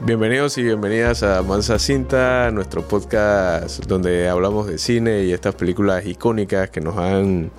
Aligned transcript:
Bienvenidos 0.00 0.56
y 0.58 0.62
bienvenidas 0.62 1.24
a 1.24 1.42
Mansa 1.42 1.76
Cinta, 1.80 2.52
nuestro 2.52 2.86
podcast 2.86 3.84
donde 3.86 4.28
hablamos 4.28 4.68
de 4.68 4.78
cine 4.78 5.24
y 5.24 5.32
estas 5.32 5.56
películas 5.56 6.06
icónicas 6.06 6.70
que 6.70 6.80
nos 6.80 6.96
han 6.96 7.50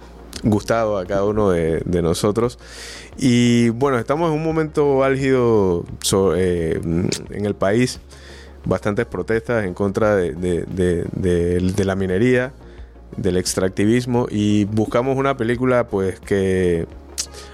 gustado 0.43 0.97
a 0.97 1.05
cada 1.05 1.25
uno 1.25 1.49
de, 1.51 2.01
nosotros. 2.01 2.57
Y 3.17 3.69
bueno, 3.71 3.99
estamos 3.99 4.31
en 4.31 4.37
un 4.37 4.43
momento 4.43 5.03
álgido 5.03 5.83
eh, 6.37 6.79
en 6.81 7.45
el 7.45 7.55
país, 7.55 7.99
bastantes 8.63 9.05
protestas 9.05 9.65
en 9.65 9.73
contra 9.73 10.15
de, 10.15 11.83
la 11.83 11.95
minería, 11.97 12.53
del 13.17 13.35
extractivismo 13.35 14.27
y 14.31 14.63
buscamos 14.63 15.17
una 15.17 15.35
película 15.35 15.87
pues 15.87 16.21
que 16.21 16.87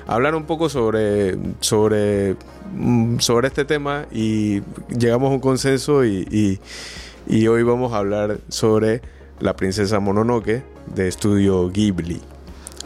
hablar 0.08 0.36
un 0.36 0.46
poco 0.46 0.70
sobre, 0.70 1.38
sobre, 1.60 2.36
mm, 2.74 3.20
sobre 3.20 3.48
este 3.48 3.66
tema 3.66 4.06
y 4.12 4.62
llegamos 4.90 5.32
a 5.32 5.34
un 5.34 5.40
consenso 5.40 6.06
y, 6.06 6.60
hoy 7.30 7.64
vamos 7.64 7.94
a 7.94 7.98
hablar 7.98 8.40
sobre 8.50 9.02
La 9.40 9.56
princesa 9.56 10.00
Mononoke 10.00 10.64
de 10.94 11.08
estudio 11.08 11.70
Ghibli, 11.70 12.22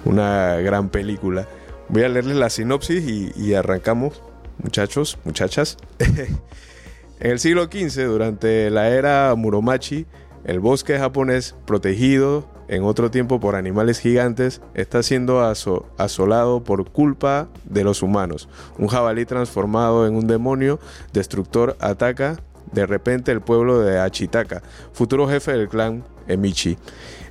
una 0.06 0.56
gran 0.58 0.90
película. 0.90 1.48
Voy 1.90 2.04
a 2.04 2.10
leerles 2.10 2.38
la 2.38 2.50
sinopsis 2.50 3.04
y, 3.08 3.32
y 3.36 3.54
arrancamos, 3.54 4.22
muchachos, 4.64 5.18
muchachas. 5.26 5.78
en 6.00 7.32
el 7.32 7.40
siglo 7.40 7.66
XV, 7.66 8.06
durante 8.06 8.70
la 8.70 8.90
era 8.90 9.34
Muromachi, 9.36 10.06
el 10.46 10.60
bosque 10.60 10.98
japonés 10.98 11.56
protegido 11.66 12.48
en 12.70 12.84
otro 12.84 13.12
tiempo 13.12 13.40
por 13.40 13.56
animales 13.56 14.00
gigantes, 14.00 14.62
está 14.76 15.04
siendo 15.04 15.42
asolado 15.42 16.64
por 16.64 16.90
culpa 16.90 17.50
de 17.66 17.84
los 17.84 18.04
humanos. 18.04 18.48
Un 18.78 18.88
jabalí 18.88 19.26
transformado 19.26 20.08
en 20.08 20.16
un 20.16 20.28
demonio 20.28 20.80
destructor 21.12 21.76
ataca 21.80 22.38
de 22.72 22.86
repente 22.86 23.32
el 23.32 23.42
pueblo 23.42 23.80
de 23.80 24.00
Achitaka, 24.00 24.62
futuro 24.94 25.28
jefe 25.28 25.52
del 25.52 25.68
clan 25.68 26.04
Emichi. 26.28 26.78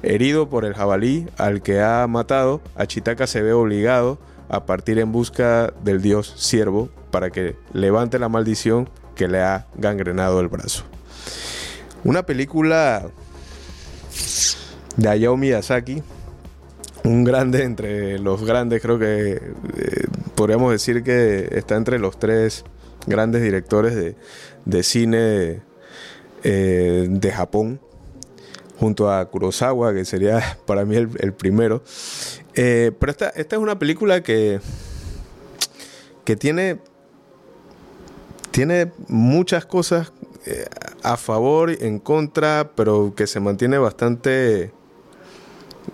Herido 0.03 0.49
por 0.49 0.65
el 0.65 0.75
jabalí 0.75 1.29
al 1.39 1.63
que 1.63 1.81
ha 1.81 2.05
matado, 2.09 2.61
Achitaka 2.75 3.29
se 3.29 3.41
ve 3.41 3.53
obligado 3.53 4.19
a 4.49 4.67
partir 4.67 4.99
en 4.99 5.13
busca 5.13 5.73
del 5.85 6.03
dios 6.03 6.35
siervo 6.37 6.89
para 7.13 7.31
que 7.31 7.57
levante 7.73 8.19
la 8.19 8.29
maldición 8.29 8.91
que 9.15 9.29
le 9.29 9.41
ha 9.41 9.67
gangrenado 9.77 10.41
el 10.41 10.49
brazo. 10.49 10.83
Una 12.03 12.25
película 12.25 13.09
de 14.99 15.09
Hayao 15.09 15.37
Miyazaki, 15.37 16.03
un 17.05 17.25
grande 17.25 17.63
entre 17.63 18.19
los 18.19 18.45
grandes, 18.45 18.83
creo 18.83 18.99
que 18.99 19.35
eh, 19.35 19.41
podríamos 20.35 20.73
decir 20.73 21.05
que 21.05 21.49
está 21.53 21.77
entre 21.77 22.01
los 22.01 22.19
tres 22.19 22.65
grandes 23.07 23.41
directores 23.41 24.17
de, 24.65 24.83
cine 24.83 25.63
eh, 26.43 27.07
de 27.09 27.33
Japón, 27.33 27.81
junto 28.81 29.11
a 29.11 29.25
Kurosawa, 29.31 29.95
que 29.95 30.05
sería 30.05 30.59
para 30.67 30.85
mí 30.85 30.97
el, 30.97 31.33
primero. 31.33 31.83
Eh, 32.55 32.91
pero 32.99 33.13
esta, 33.13 33.29
esta 33.31 33.55
es 33.55 33.63
una 33.63 33.79
película 33.79 34.21
que, 34.25 34.59
que 36.25 36.35
tiene, 36.35 36.81
tiene 38.51 38.91
muchas 39.07 39.65
cosas 39.65 40.13
a 41.03 41.19
favor, 41.19 41.71
en 41.71 41.99
contra, 41.99 42.73
pero 42.75 43.13
que 43.15 43.27
se 43.27 43.39
mantiene 43.39 43.77
bastante 43.77 44.73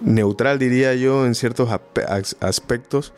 neutral, 0.01 0.59
diría 0.59 0.95
yo, 0.95 1.27
en 1.27 1.35
ciertos 1.35 1.71
aspectos. 2.41 3.13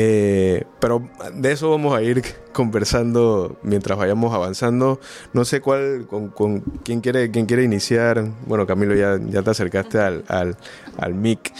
Eh, 0.00 0.62
pero 0.78 1.10
de 1.34 1.50
eso 1.50 1.70
vamos 1.70 1.92
a 1.92 2.00
ir 2.02 2.22
conversando 2.52 3.56
mientras 3.62 3.98
vayamos 3.98 4.32
avanzando. 4.32 5.00
No 5.32 5.44
sé 5.44 5.60
cuál, 5.60 6.06
con, 6.06 6.60
quién 6.84 7.00
quiere, 7.00 7.32
quién 7.32 7.46
quiere 7.46 7.64
iniciar. 7.64 8.24
Bueno, 8.46 8.64
Camilo, 8.64 8.94
ya, 8.94 9.18
ya 9.28 9.42
te 9.42 9.50
acercaste 9.50 9.98
al, 9.98 10.24
al, 10.28 11.14
mic. 11.14 11.52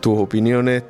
Tus 0.00 0.18
opiniones, 0.18 0.84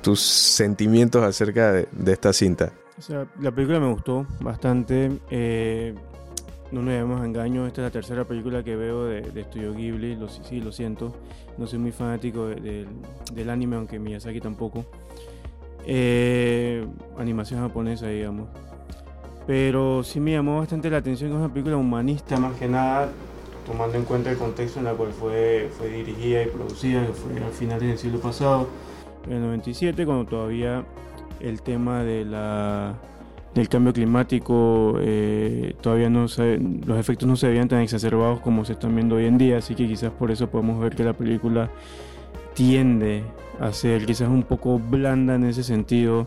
tus 0.00 0.20
sentimientos 0.20 1.22
acerca 1.22 1.70
de, 1.70 2.12
esta 2.12 2.32
cinta. 2.32 2.72
O 2.98 3.00
sea, 3.00 3.24
la 3.40 3.52
película 3.52 3.78
me 3.78 3.92
gustó 3.92 4.26
bastante. 4.40 5.12
Eh, 5.30 5.94
no 6.72 6.80
nos 6.80 6.94
llevemos 6.94 7.24
engaño, 7.24 7.66
esta 7.66 7.82
es 7.82 7.84
la 7.84 7.90
tercera 7.90 8.24
película 8.24 8.62
que 8.64 8.74
veo 8.74 9.04
de, 9.04 9.20
Estudio 9.40 9.74
Ghibli, 9.74 10.16
lo, 10.16 10.28
sí, 10.28 10.60
lo 10.60 10.72
siento. 10.72 11.14
No 11.58 11.66
soy 11.66 11.78
muy 11.78 11.92
fanático 11.92 12.46
del 12.46 13.50
anime, 13.50 13.76
aunque 13.76 13.98
Miyazaki 13.98 14.40
tampoco. 14.40 14.86
Eh, 15.86 16.86
animación 17.18 17.60
japonesa, 17.60 18.08
digamos. 18.08 18.48
Pero 19.46 20.02
sí 20.02 20.18
me 20.18 20.32
llamó 20.32 20.58
bastante 20.60 20.88
la 20.88 20.98
atención 20.98 21.30
que 21.30 21.36
es 21.36 21.40
una 21.40 21.52
película 21.52 21.76
humanista, 21.76 22.38
más 22.38 22.56
que 22.56 22.68
nada, 22.68 23.10
tomando 23.66 23.98
en 23.98 24.04
cuenta 24.04 24.30
el 24.30 24.38
contexto 24.38 24.80
en 24.80 24.86
el 24.86 24.94
cual 24.94 25.12
fue, 25.12 25.70
fue 25.76 25.88
dirigida 25.88 26.42
y 26.42 26.46
producida, 26.46 27.06
que 27.06 27.12
fue 27.12 27.32
al 27.36 27.52
finales 27.52 27.82
del 27.82 27.98
siglo 27.98 28.18
pasado, 28.18 28.68
en 29.26 29.32
el 29.32 29.42
97, 29.42 30.06
cuando 30.06 30.24
todavía 30.24 30.84
el 31.40 31.60
tema 31.60 32.02
de 32.02 32.24
la 32.24 32.94
del 33.54 33.68
cambio 33.68 33.92
climático 33.92 34.96
eh, 35.00 35.74
todavía 35.80 36.08
no 36.08 36.26
se, 36.28 36.58
los 36.58 36.98
efectos 36.98 37.28
no 37.28 37.36
se 37.36 37.48
veían 37.48 37.68
tan 37.68 37.80
exacerbados 37.80 38.40
como 38.40 38.64
se 38.64 38.72
están 38.72 38.94
viendo 38.94 39.16
hoy 39.16 39.26
en 39.26 39.36
día 39.36 39.58
así 39.58 39.74
que 39.74 39.86
quizás 39.86 40.10
por 40.10 40.30
eso 40.30 40.48
podemos 40.48 40.80
ver 40.80 40.96
que 40.96 41.04
la 41.04 41.12
película 41.12 41.70
tiende 42.54 43.24
a 43.60 43.72
ser 43.72 44.06
quizás 44.06 44.28
un 44.28 44.42
poco 44.42 44.78
blanda 44.78 45.34
en 45.34 45.44
ese 45.44 45.62
sentido 45.62 46.26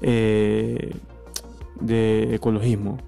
eh, 0.00 0.94
de 1.80 2.34
ecologismo. 2.34 2.98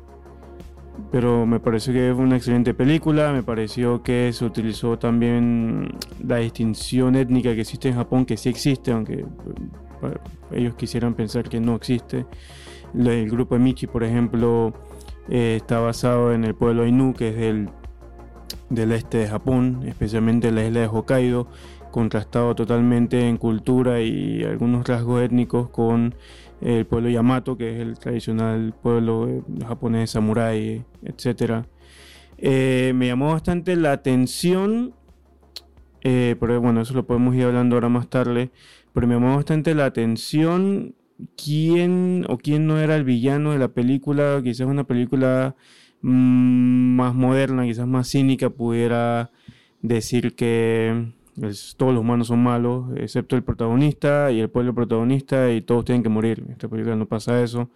Pero 1.10 1.46
me 1.46 1.60
pareció 1.60 1.92
que 1.92 2.12
fue 2.14 2.24
una 2.24 2.36
excelente 2.36 2.74
película 2.74 3.32
me 3.32 3.42
pareció 3.42 4.02
que 4.02 4.30
se 4.32 4.44
utilizó 4.44 4.98
también 4.98 5.94
la 6.22 6.36
distinción 6.36 7.16
étnica 7.16 7.54
que 7.54 7.62
existe 7.62 7.88
en 7.88 7.94
Japón 7.94 8.26
que 8.26 8.36
sí 8.36 8.50
existe 8.50 8.92
aunque 8.92 9.20
eh, 9.20 10.16
ellos 10.52 10.74
quisieran 10.74 11.14
pensar 11.14 11.48
que 11.48 11.58
no 11.58 11.74
existe 11.74 12.26
el 12.94 13.30
grupo 13.30 13.54
de 13.54 13.60
Michi, 13.60 13.86
por 13.86 14.04
ejemplo, 14.04 14.72
eh, 15.28 15.56
está 15.56 15.78
basado 15.78 16.32
en 16.32 16.44
el 16.44 16.54
pueblo 16.54 16.82
Ainu, 16.82 17.14
que 17.14 17.28
es 17.28 17.36
del, 17.36 17.68
del 18.68 18.92
este 18.92 19.18
de 19.18 19.28
Japón, 19.28 19.82
especialmente 19.86 20.50
la 20.50 20.64
isla 20.64 20.80
de 20.80 20.86
Hokkaido, 20.86 21.46
contrastado 21.90 22.54
totalmente 22.54 23.28
en 23.28 23.36
cultura 23.36 24.00
y 24.00 24.44
algunos 24.44 24.86
rasgos 24.86 25.22
étnicos 25.22 25.70
con 25.70 26.14
el 26.60 26.84
pueblo 26.86 27.08
Yamato, 27.08 27.56
que 27.56 27.74
es 27.74 27.80
el 27.80 27.98
tradicional 27.98 28.74
pueblo 28.80 29.28
eh, 29.28 29.42
japonés 29.66 30.10
samurái, 30.10 30.84
etc. 31.04 31.64
Eh, 32.38 32.92
me 32.94 33.06
llamó 33.06 33.32
bastante 33.32 33.76
la 33.76 33.92
atención, 33.92 34.94
pero 36.02 36.60
bueno, 36.60 36.80
eso 36.80 36.94
lo 36.94 37.06
podemos 37.06 37.34
ir 37.34 37.44
hablando 37.44 37.76
ahora 37.76 37.88
más 37.88 38.08
tarde, 38.08 38.50
pero 38.92 39.06
me 39.06 39.14
llamó 39.14 39.36
bastante 39.36 39.74
la 39.74 39.84
atención 39.84 40.94
quién 41.36 42.24
o 42.28 42.38
quién 42.38 42.66
no 42.66 42.78
era 42.78 42.96
el 42.96 43.04
villano 43.04 43.52
de 43.52 43.58
la 43.58 43.68
película, 43.68 44.40
quizás 44.42 44.66
una 44.66 44.84
película 44.84 45.56
mm, 46.02 46.96
más 46.96 47.14
moderna, 47.14 47.64
quizás 47.64 47.86
más 47.86 48.08
cínica, 48.08 48.50
pudiera 48.50 49.30
decir 49.82 50.34
que 50.34 51.12
pues, 51.38 51.74
todos 51.76 51.94
los 51.94 52.02
humanos 52.02 52.28
son 52.28 52.42
malos, 52.42 52.86
excepto 52.96 53.36
el 53.36 53.42
protagonista 53.42 54.30
y 54.30 54.40
el 54.40 54.50
pueblo 54.50 54.74
protagonista, 54.74 55.50
y 55.52 55.62
todos 55.62 55.84
tienen 55.84 56.02
que 56.02 56.08
morir. 56.08 56.42
En 56.44 56.52
esta 56.52 56.68
película 56.68 56.96
no 56.96 57.06
pasa 57.06 57.42
eso. 57.42 57.70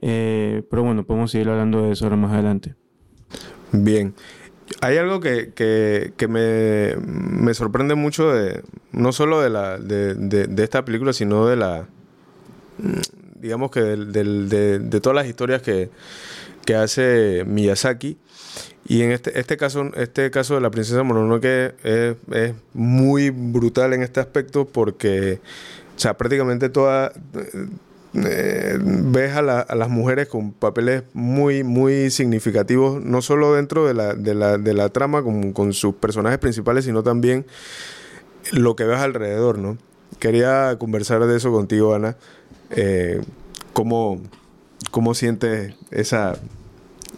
Eh, 0.00 0.62
pero 0.70 0.82
bueno, 0.82 1.04
podemos 1.04 1.30
seguir 1.30 1.48
hablando 1.50 1.82
de 1.82 1.92
eso 1.92 2.06
ahora 2.06 2.16
más 2.16 2.32
adelante. 2.32 2.74
Bien. 3.72 4.14
Hay 4.80 4.96
algo 4.98 5.18
que, 5.18 5.52
que, 5.52 6.28
me, 6.28 6.94
me, 7.04 7.54
sorprende 7.54 7.96
mucho 7.96 8.32
de 8.32 8.62
no 8.92 9.10
solo 9.12 9.40
de, 9.40 9.50
la, 9.50 9.78
de, 9.78 10.14
de 10.14 10.62
esta 10.62 10.84
película, 10.84 11.12
sino 11.12 11.44
de 11.46 11.56
la, 11.56 11.88
digamos 13.40 13.70
que 13.70 13.80
de, 13.80 15.00
todas 15.00 15.16
las 15.16 15.26
historias 15.26 15.62
que, 15.62 15.90
hace 16.74 17.44
Miyazaki. 17.48 18.16
Y 18.86 19.02
en 19.02 19.10
este, 19.10 19.40
este, 19.40 19.56
caso, 19.56 19.90
este 19.96 20.30
caso 20.30 20.54
de 20.54 20.60
la 20.60 20.70
princesa 20.70 21.02
Mononoke 21.02 21.74
es, 21.82 22.16
es 22.30 22.54
muy 22.74 23.30
brutal 23.30 23.92
en 23.92 24.04
este 24.04 24.20
aspecto 24.20 24.66
porque, 24.66 25.40
o 25.96 25.98
sea, 25.98 26.16
prácticamente 26.16 26.68
toda... 26.68 27.12
Eh, 28.12 28.76
ves 28.82 29.36
a, 29.36 29.42
las 29.42 29.88
mujeres 29.88 30.26
con 30.26 30.52
papeles 30.52 31.04
muy, 31.12 31.62
muy 31.62 32.10
significativos, 32.10 33.00
no 33.04 33.22
solo 33.22 33.54
dentro 33.54 33.86
de 33.86 33.94
la, 33.94 34.14
de 34.14 34.34
la, 34.34 34.58
de 34.58 34.74
la 34.74 34.88
trama 34.88 35.22
con, 35.22 35.52
con 35.52 35.72
sus 35.72 35.94
personajes 35.94 36.38
principales, 36.38 36.84
sino 36.84 37.04
también 37.04 37.46
lo 38.52 38.74
que 38.74 38.84
ves 38.84 38.98
alrededor, 38.98 39.58
¿no? 39.58 39.78
Quería 40.18 40.76
conversar 40.78 41.24
de 41.24 41.36
eso 41.36 41.52
contigo, 41.52 41.94
Ana. 41.94 42.16
Eh, 42.70 43.20
¿cómo, 43.72 44.20
¿Cómo 44.90 45.14
sientes 45.14 45.74
esa, 45.90 46.38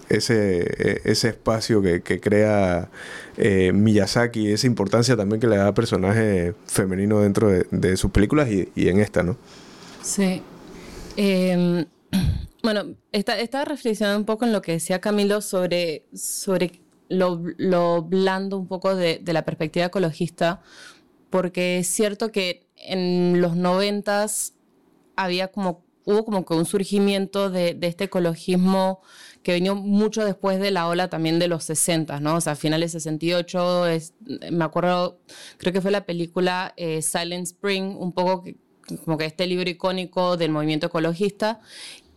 ese, 0.08 1.00
ese 1.04 1.28
espacio 1.28 1.82
que, 1.82 2.20
crea 2.20 2.90
eh, 3.36 3.72
Miyazaki, 3.72 4.52
esa 4.52 4.66
importancia 4.66 5.16
también 5.16 5.40
que 5.40 5.46
le 5.46 5.56
da 5.56 5.68
a 5.68 5.74
personaje 5.74 6.54
femenino 6.66 7.20
dentro 7.20 7.48
de, 7.48 7.96
sus 7.96 8.10
películas 8.10 8.48
y, 8.50 8.88
en 8.88 9.00
esta, 9.00 9.22
¿no? 9.22 9.36
Sí. 10.02 10.42
Em, 11.16 11.86
Bueno, 12.62 12.94
estaba 13.10 13.64
reflexionando 13.64 14.20
un 14.20 14.24
poco 14.24 14.44
en 14.44 14.52
lo 14.52 14.62
que 14.62 14.72
decía 14.72 15.00
Camilo 15.00 15.40
sobre, 15.40 16.04
sobre 16.14 16.80
lo, 17.08 17.42
lo 17.58 18.02
blando 18.02 18.56
un 18.56 18.68
poco 18.68 18.94
de, 18.94 19.18
de, 19.20 19.32
la 19.32 19.44
perspectiva 19.44 19.86
ecologista, 19.86 20.62
porque 21.28 21.80
es 21.80 21.88
cierto 21.88 22.30
que 22.30 22.68
en 22.76 23.40
los 23.40 23.56
noventas 23.56 24.54
había 25.16 25.48
como, 25.48 25.84
hubo 26.04 26.24
como 26.24 26.44
que 26.44 26.54
un 26.54 26.66
surgimiento 26.66 27.50
de, 27.50 27.74
de 27.74 27.86
este 27.86 28.04
ecologismo 28.04 29.00
que 29.42 29.54
vino 29.54 29.74
mucho 29.74 30.24
después 30.24 30.60
de 30.60 30.70
la 30.70 30.88
ola 30.88 31.08
también 31.08 31.38
de 31.38 31.48
los 31.48 31.64
60, 31.64 32.20
¿no? 32.20 32.36
O 32.36 32.40
sea, 32.40 32.54
finales 32.54 32.92
68, 32.92 33.86
es, 33.88 34.14
me 34.50 34.64
acuerdo, 34.64 35.18
creo 35.58 35.72
que 35.72 35.80
fue 35.80 35.90
la 35.90 36.06
película 36.06 36.74
eh, 36.76 37.02
Silent 37.02 37.46
Spring, 37.46 37.96
un 37.98 38.12
poco 38.12 38.44
como 39.04 39.16
que 39.18 39.24
este 39.24 39.46
libro 39.46 39.68
icónico 39.68 40.36
del 40.36 40.50
movimiento 40.50 40.86
ecologista. 40.86 41.60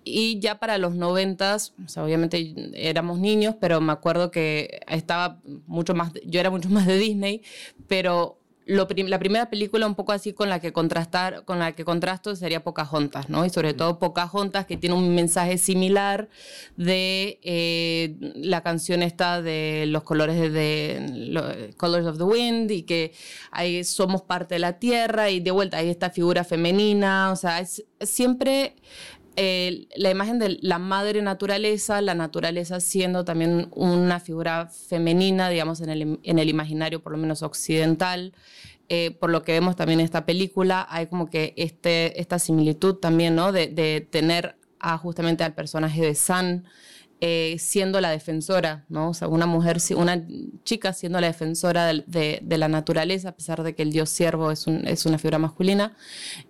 Y 0.07 0.39
ya 0.39 0.59
para 0.59 0.77
los 0.77 0.93
90, 0.93 1.55
o 1.55 1.87
sea, 1.87 2.03
obviamente 2.03 2.53
éramos 2.75 3.17
niños, 3.17 3.55
pero 3.59 3.81
me 3.81 3.91
acuerdo 3.91 4.29
que 4.29 4.81
estaba 4.87 5.41
mucho 5.65 5.95
más, 5.95 6.11
yo 6.25 6.39
era 6.39 6.51
mucho 6.51 6.69
más 6.69 6.85
de 6.85 6.99
Disney, 6.99 7.41
pero 7.87 8.39
la 8.65 9.19
primera 9.19 9.49
película 9.49 9.85
un 9.85 9.93
poco 9.93 10.11
así 10.11 10.33
con 10.33 10.49
la 10.49 10.59
que 10.59 10.73
contrastar 10.73 11.45
con 11.45 11.59
la 11.59 11.73
que 11.73 11.85
contrasto 11.85 12.35
sería 12.35 12.63
Pocahontas, 12.63 13.29
¿no? 13.29 13.45
Y 13.45 13.49
sobre 13.49 13.73
todo 13.73 13.99
Pocahontas 13.99 14.65
que 14.65 14.75
tiene 14.75 14.95
un 14.95 15.13
mensaje 15.13 15.57
similar 15.57 16.29
de 16.75 17.39
eh, 17.43 18.15
la 18.35 18.61
canción 18.61 19.03
esta 19.03 19.41
de 19.41 19.85
los 19.87 20.03
colores 20.03 20.51
de, 20.51 21.73
Colors 21.77 22.07
of 22.07 22.17
the 22.17 22.23
Wind 22.23 22.71
y 22.71 22.83
que 22.83 23.13
ahí 23.51 23.83
somos 23.83 24.23
parte 24.23 24.55
de 24.55 24.59
la 24.59 24.79
tierra 24.79 25.29
y 25.29 25.39
de 25.39 25.51
vuelta 25.51 25.77
hay 25.77 25.89
esta 25.89 26.09
figura 26.09 26.43
femenina, 26.43 27.31
o 27.31 27.35
sea, 27.35 27.59
es 27.59 27.83
siempre 28.01 28.75
eh, 29.35 29.87
la 29.95 30.11
imagen 30.11 30.39
de 30.39 30.57
la 30.61 30.79
madre 30.79 31.21
naturaleza, 31.21 32.01
la 32.01 32.15
naturaleza 32.15 32.79
siendo 32.79 33.25
también 33.25 33.67
una 33.71 34.19
figura 34.19 34.67
femenina, 34.67 35.49
digamos, 35.49 35.81
en 35.81 35.89
el, 35.89 36.19
en 36.23 36.39
el 36.39 36.49
imaginario 36.49 37.01
por 37.01 37.11
lo 37.11 37.17
menos 37.17 37.43
occidental. 37.43 38.33
Eh, 38.87 39.17
por 39.19 39.31
lo 39.31 39.41
que 39.41 39.51
vemos 39.53 39.75
también 39.75 39.99
en 39.99 40.05
esta 40.05 40.27
película, 40.27 40.85
hay 40.89 41.07
como 41.07 41.27
que 41.29 41.53
este, 41.57 42.19
esta 42.21 42.37
similitud 42.37 42.95
también, 42.95 43.35
¿no? 43.35 43.51
De, 43.51 44.07
tener 44.11 44.57
justamente 45.01 45.43
al 45.43 45.55
personaje 45.55 45.99
de 46.01 46.13
San 46.13 46.65
eh, 47.19 47.55
siendo 47.57 47.99
la 48.01 48.11
defensora, 48.11 48.85
¿no? 48.87 49.09
O 49.09 49.13
sea, 49.15 49.27
una 49.27 49.47
mujer, 49.47 49.77
una 49.95 50.23
chica 50.63 50.93
siendo 50.93 51.19
la 51.19 51.27
defensora 51.27 51.87
de, 51.87 52.43
la 52.47 52.67
naturaleza, 52.67 53.29
a 53.29 53.35
pesar 53.35 53.63
de 53.63 53.73
que 53.73 53.81
el 53.81 53.91
dios 53.91 54.09
siervo 54.09 54.51
es 54.51 54.67
una 54.67 55.17
figura 55.17 55.39
masculina. 55.39 55.95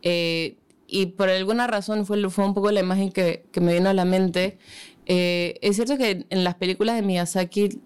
Eh, 0.02 0.58
y 0.88 1.08
por 1.08 1.30
alguna 1.30 1.68
razón 1.68 2.06
fue, 2.06 2.30
fue 2.30 2.46
un 2.46 2.54
poco 2.54 2.72
la 2.72 2.80
imagen 2.80 3.12
que, 3.12 3.46
que 3.52 3.62
me 3.62 3.74
vino 3.74 3.90
a 3.90 3.94
la 3.94 4.06
mente. 4.06 4.58
Eh, 5.06 5.58
es 5.62 5.76
cierto 5.76 5.98
que 5.98 6.26
en 6.30 6.44
las 6.44 6.56
películas 6.56 6.96
de 6.96 7.02
Miyazaki, 7.02 7.80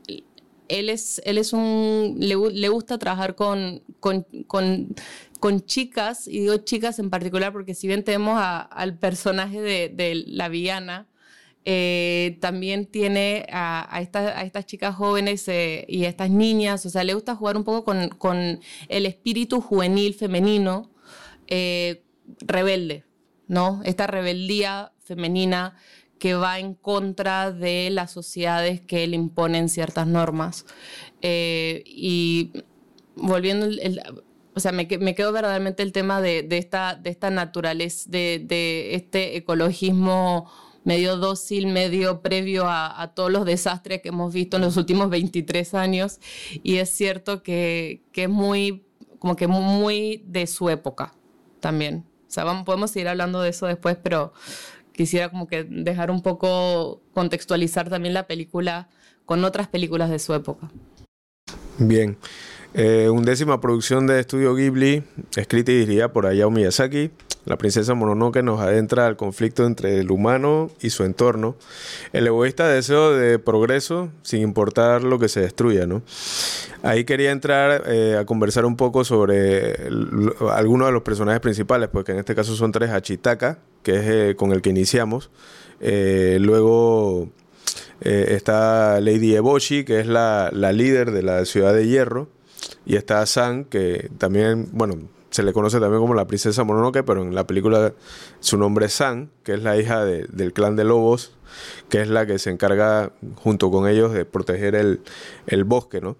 él 0.68 0.90
es, 0.90 1.22
él 1.25 1.38
es 1.38 1.54
un, 1.54 2.16
le, 2.19 2.36
le 2.36 2.69
gusta 2.69 2.98
trabajar 2.98 3.36
con, 3.36 3.84
con, 4.00 4.25
con, 4.48 4.96
con, 5.40 5.62
chicas, 5.66 6.28
y 6.28 6.42
digo 6.42 6.57
chicas 6.57 7.00
en 7.00 7.10
particular 7.10 7.51
porque 7.51 7.74
si 7.74 7.88
bien 7.88 8.04
tenemos 8.04 8.38
a, 8.38 8.60
al 8.62 8.98
personaje 8.98 9.62
de, 9.62 9.90
de 9.90 10.24
la 10.28 10.50
villana, 10.50 11.07
eh, 11.66 12.38
también 12.40 12.86
tiene 12.86 13.45
a, 13.52 13.81
a, 13.81 13.98
a, 13.98 14.44
estas 14.44 14.66
chicas 14.66 14.95
jóvenes 14.95 15.48
eh, 15.48 15.86
y 15.90 16.06
a 16.06 16.10
estas 16.10 16.30
niñas, 16.30 16.86
o 16.86 16.90
sea, 16.90 17.04
le 17.04 17.13
gusta 17.13 17.36
jugar 17.36 17.57
un 17.57 17.63
poco 17.63 17.84
con 18.18 18.60
el 18.88 19.06
espíritu 19.06 19.62
juvenil 19.62 20.13
femenino. 20.13 20.92
Eh, 21.48 22.04
rebelde, 22.42 23.06
¿no? 23.48 23.81
Esta 23.84 24.08
rebeldía 24.08 24.94
femenina 25.04 25.76
que 26.20 26.36
va 26.36 26.60
en 26.60 26.76
contra 26.76 27.52
de 27.52 27.90
las 27.90 28.12
sociedades 28.12 28.81
que 28.81 29.08
le 29.08 29.16
imponen 29.16 29.70
ciertas 29.70 30.06
normas. 30.06 30.66
Eh, 31.22 31.84
y 31.86 32.52
volviendo, 33.16 33.68
o 34.54 34.60
sea, 34.60 34.72
me, 34.72 34.86
me, 34.86 35.14
verdaderamente 35.14 35.81
el 35.81 35.92
tema 35.92 36.22
de, 36.22 36.46
esta, 36.52 36.96
de 36.96 37.10
esta 37.10 37.30
naturaleza, 37.30 38.10
de, 38.10 38.44
de, 38.46 38.96
este 38.96 39.38
ecologismo 39.38 40.52
medio 40.84 41.18
dócil, 41.18 41.68
medio 41.68 42.22
previo 42.22 42.66
a, 42.66 43.02
a, 43.02 43.14
todos 43.14 43.31
los 43.31 43.46
desastres 43.46 44.02
que 44.02 44.10
hemos 44.10 44.34
visto 44.34 44.58
en 44.58 44.64
los 44.64 44.78
últimos 44.78 45.10
23 45.10 45.74
años. 45.74 46.20
Y 46.64 46.78
es 46.78 46.90
cierto 46.90 47.44
que, 47.44 48.04
que 48.12 48.24
es 48.24 48.30
muy, 48.30 48.86
como 49.20 49.36
que 49.36 49.48
muy 49.48 50.24
de 50.28 50.48
su 50.48 50.70
época 50.70 51.14
también. 51.60 52.09
O 52.30 52.31
sea, 52.31 52.64
podemos 52.64 52.92
seguir 52.92 53.08
hablando 53.08 53.42
de 53.42 53.50
eso 53.50 53.66
después, 53.66 53.98
pero 54.02 54.34
quisiera 54.94 55.30
como 55.30 55.48
que 55.48 55.64
dejar 55.64 56.12
un 56.12 56.22
poco 56.22 57.02
contextualizar 57.12 57.90
también 57.90 58.14
la 58.14 58.28
película 58.28 58.88
con 59.26 59.44
otras 59.44 59.68
películas 59.68 60.12
de 60.12 60.20
su 60.20 60.36
época. 60.36 60.70
Bien. 61.80 62.18
Eh, 62.76 63.10
undécima 63.10 63.60
producción 63.60 64.06
de 64.06 64.20
Estudio 64.20 64.54
Ghibli, 64.54 65.02
escrita 65.36 65.72
y 65.72 65.80
dirigida 65.80 66.14
por 66.14 66.28
Hayao 66.28 66.52
Miyazaki. 66.52 67.10
La 67.46 67.58
princesa 67.58 67.94
Mononoke 67.94 68.44
nos 68.44 68.60
adentra 68.60 69.08
al 69.08 69.16
conflicto 69.16 69.66
entre 69.66 70.00
el 70.00 70.12
humano 70.12 70.70
y 70.82 70.90
su 70.90 71.04
entorno. 71.04 71.56
El 72.12 72.28
egoísta 72.28 72.68
deseo 72.68 73.14
de 73.14 73.40
progreso 73.40 74.10
sin 74.24 74.42
importar 74.42 75.04
lo 75.04 75.20
que 75.20 75.30
se 75.30 75.42
destruya, 75.42 75.88
¿no? 75.88 76.02
Ahí 76.84 77.06
quería 77.06 77.32
entrar 77.32 77.84
eh, 77.88 78.18
a 78.20 78.26
conversar 78.26 78.66
un 78.66 78.76
poco 78.76 79.04
sobre 79.04 79.90
algunos 80.52 80.88
de 80.88 80.92
los 80.92 81.02
personajes 81.02 81.40
principales, 81.40 81.90
porque 81.90 82.12
en 82.12 82.20
este 82.20 82.36
caso 82.36 82.56
son 82.56 82.72
tres, 82.72 82.92
Hachitaka, 82.92 83.60
que 83.84 83.96
es 83.96 84.06
eh, 84.06 84.36
con 84.36 84.52
el 84.52 84.62
que 84.62 84.70
iniciamos. 84.70 85.32
Eh, 85.80 86.38
luego 86.42 87.30
está 88.02 89.02
Lady 89.02 89.36
Eboshi, 89.36 89.84
que 89.84 90.00
es 90.00 90.08
la, 90.08 90.50
la 90.54 90.72
líder 90.72 91.12
de 91.12 91.24
la 91.24 91.46
ciudad 91.46 91.74
de 91.74 91.88
Hierro. 91.88 92.30
Y 92.86 92.96
está 92.96 93.26
San, 93.26 93.66
que 93.66 94.10
también, 94.18 94.70
bueno, 94.72 94.96
se 95.30 95.44
le 95.44 95.54
conoce 95.54 95.80
también 95.80 96.02
como 96.02 96.16
la 96.16 96.28
princesa 96.28 96.64
Mononoke, 96.64 97.04
pero 97.04 97.22
en 97.22 97.36
la 97.36 97.46
película 97.46 97.94
su 98.40 98.58
nombre 98.58 98.88
es 98.88 98.94
San, 98.94 99.30
que 99.44 99.54
es 99.54 99.62
la 99.62 99.78
hija 99.78 100.04
de, 100.04 100.26
del 100.30 100.54
clan 100.54 100.76
de 100.76 100.84
lobos, 100.84 101.34
que 101.90 102.02
es 102.02 102.08
la 102.08 102.26
que 102.26 102.40
se 102.40 102.50
encarga 102.50 103.12
junto 103.36 103.70
con 103.70 103.88
ellos 103.88 104.12
de 104.14 104.26
proteger 104.26 104.76
el, 104.76 105.02
el 105.48 105.64
bosque, 105.64 106.02
¿no? 106.02 106.18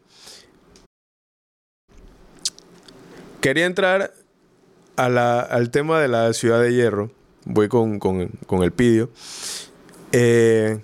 Quería 3.42 3.66
entrar 3.66 4.14
a 4.96 5.10
la, 5.10 5.40
al 5.40 5.72
tema 5.72 6.00
de 6.00 6.10
la 6.10 6.34
ciudad 6.34 6.62
de 6.62 6.74
hierro. 6.74 7.10
Voy 7.46 7.70
con, 7.70 8.00
con, 8.00 8.28
con 8.46 8.64
el 8.64 8.74
pidio. 8.74 9.10
Eh, 10.12 10.80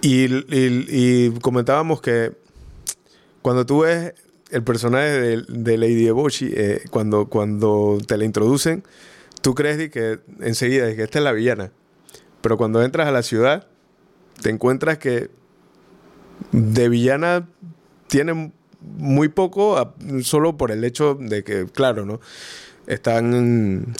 y 0.00 1.30
comentábamos 1.40 2.00
que 2.00 2.32
cuando 3.42 3.66
tú 3.66 3.80
ves 3.80 4.14
el 4.50 4.62
personaje 4.62 5.10
de, 5.10 5.42
de 5.48 5.78
Lady 5.78 6.06
Eboshi, 6.06 6.50
eh, 6.54 6.82
cuando, 6.90 7.28
cuando 7.28 7.98
te 8.06 8.16
la 8.16 8.24
introducen, 8.24 8.82
tú 9.40 9.54
crees 9.54 9.90
que 9.90 10.20
enseguida 10.40 10.94
que 10.94 11.02
esta 11.02 11.18
es 11.18 11.24
la 11.24 11.32
villana. 11.32 11.72
Pero 12.40 12.56
cuando 12.56 12.82
entras 12.82 13.08
a 13.08 13.12
la 13.12 13.22
ciudad, 13.22 13.66
te 14.42 14.50
encuentras 14.50 14.98
que 14.98 15.30
de 16.52 16.88
villana 16.88 17.48
tiene 18.06 18.52
muy 18.80 19.28
poco, 19.28 19.94
solo 20.22 20.56
por 20.56 20.70
el 20.70 20.84
hecho 20.84 21.14
de 21.14 21.42
que, 21.42 21.66
claro, 21.66 22.06
¿no? 22.06 22.20
Están 22.86 23.94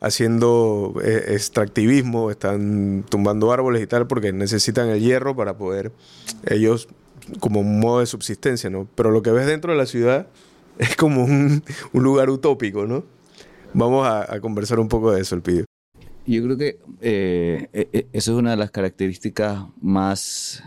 haciendo 0.00 0.94
eh, 1.04 1.26
extractivismo, 1.28 2.30
están 2.30 3.04
tumbando 3.08 3.52
árboles 3.52 3.82
y 3.82 3.86
tal, 3.86 4.06
porque 4.06 4.32
necesitan 4.32 4.88
el 4.88 5.00
hierro 5.00 5.36
para 5.36 5.56
poder 5.56 5.92
ellos 6.46 6.88
como 7.40 7.60
un 7.60 7.80
modo 7.80 8.00
de 8.00 8.06
subsistencia, 8.06 8.70
¿no? 8.70 8.88
Pero 8.94 9.10
lo 9.10 9.22
que 9.22 9.30
ves 9.30 9.46
dentro 9.46 9.72
de 9.72 9.78
la 9.78 9.86
ciudad 9.86 10.28
es 10.78 10.96
como 10.96 11.24
un, 11.24 11.62
lugar 11.92 12.30
utópico, 12.30 12.86
¿no? 12.86 13.04
Vamos 13.74 14.06
a, 14.06 14.38
conversar 14.40 14.78
un 14.80 14.88
poco 14.88 15.12
de 15.12 15.22
eso, 15.22 15.34
el 15.34 15.42
pido. 15.42 15.64
Yo 16.26 16.42
creo 16.44 16.56
que 16.56 16.78
eh, 17.00 17.68
eh, 17.72 18.06
eso 18.12 18.32
es 18.32 18.38
una 18.38 18.52
de 18.52 18.56
las 18.56 18.70
características 18.70 19.64
más 19.80 20.62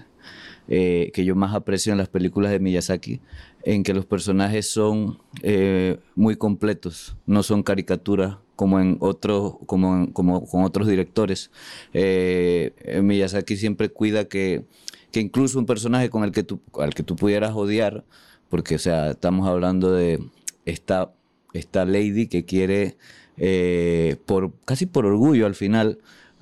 eh, 0.67 1.11
que 1.13 1.23
yo 1.23 1.35
más 1.35 1.53
aprecio 1.53 1.91
en 1.91 1.99
las 1.99 2.09
películas 2.09 2.51
de 2.51 2.59
Miyazaki, 2.59 3.21
en 3.63 3.83
que 3.83 3.93
los 3.93 4.07
personajes 4.07 4.67
son 4.67 5.19
eh, 5.43 5.99
muy 6.15 6.37
completos, 6.37 7.15
no 7.27 7.43
son 7.43 7.61
caricaturas 7.61 8.37
como 8.55 8.79
en 8.79 8.97
otros, 8.99 9.57
como, 9.67 10.11
como 10.11 10.47
con 10.47 10.63
otros 10.63 10.87
directores. 10.87 11.51
Eh, 11.93 12.73
Miyazaki 13.03 13.57
siempre 13.57 13.89
cuida 13.89 14.25
que 14.25 14.65
que 15.15 15.21
incluso 15.21 15.57
un 15.57 15.65
personaje 15.65 16.09
con 16.09 16.25
el 16.25 16.33
que 16.33 16.43
tú, 16.43 16.59
al 16.77 16.93
que 16.93 17.01
tú 17.01 17.15
pudieras 17.15 17.53
odiar, 17.53 18.03
porque, 18.49 18.75
o 18.75 18.79
sea, 18.79 19.11
estamos 19.11 19.47
hablando 19.47 19.93
de 19.93 20.19
esta, 20.65 21.13
esta 21.53 21.85
lady 21.85 22.27
que 22.27 22.43
quiere, 22.43 22.97
eh, 23.37 24.17
por, 24.25 24.51
casi 24.65 24.87
por 24.87 25.05
orgullo 25.05 25.45
al 25.45 25.55
final, 25.55 25.99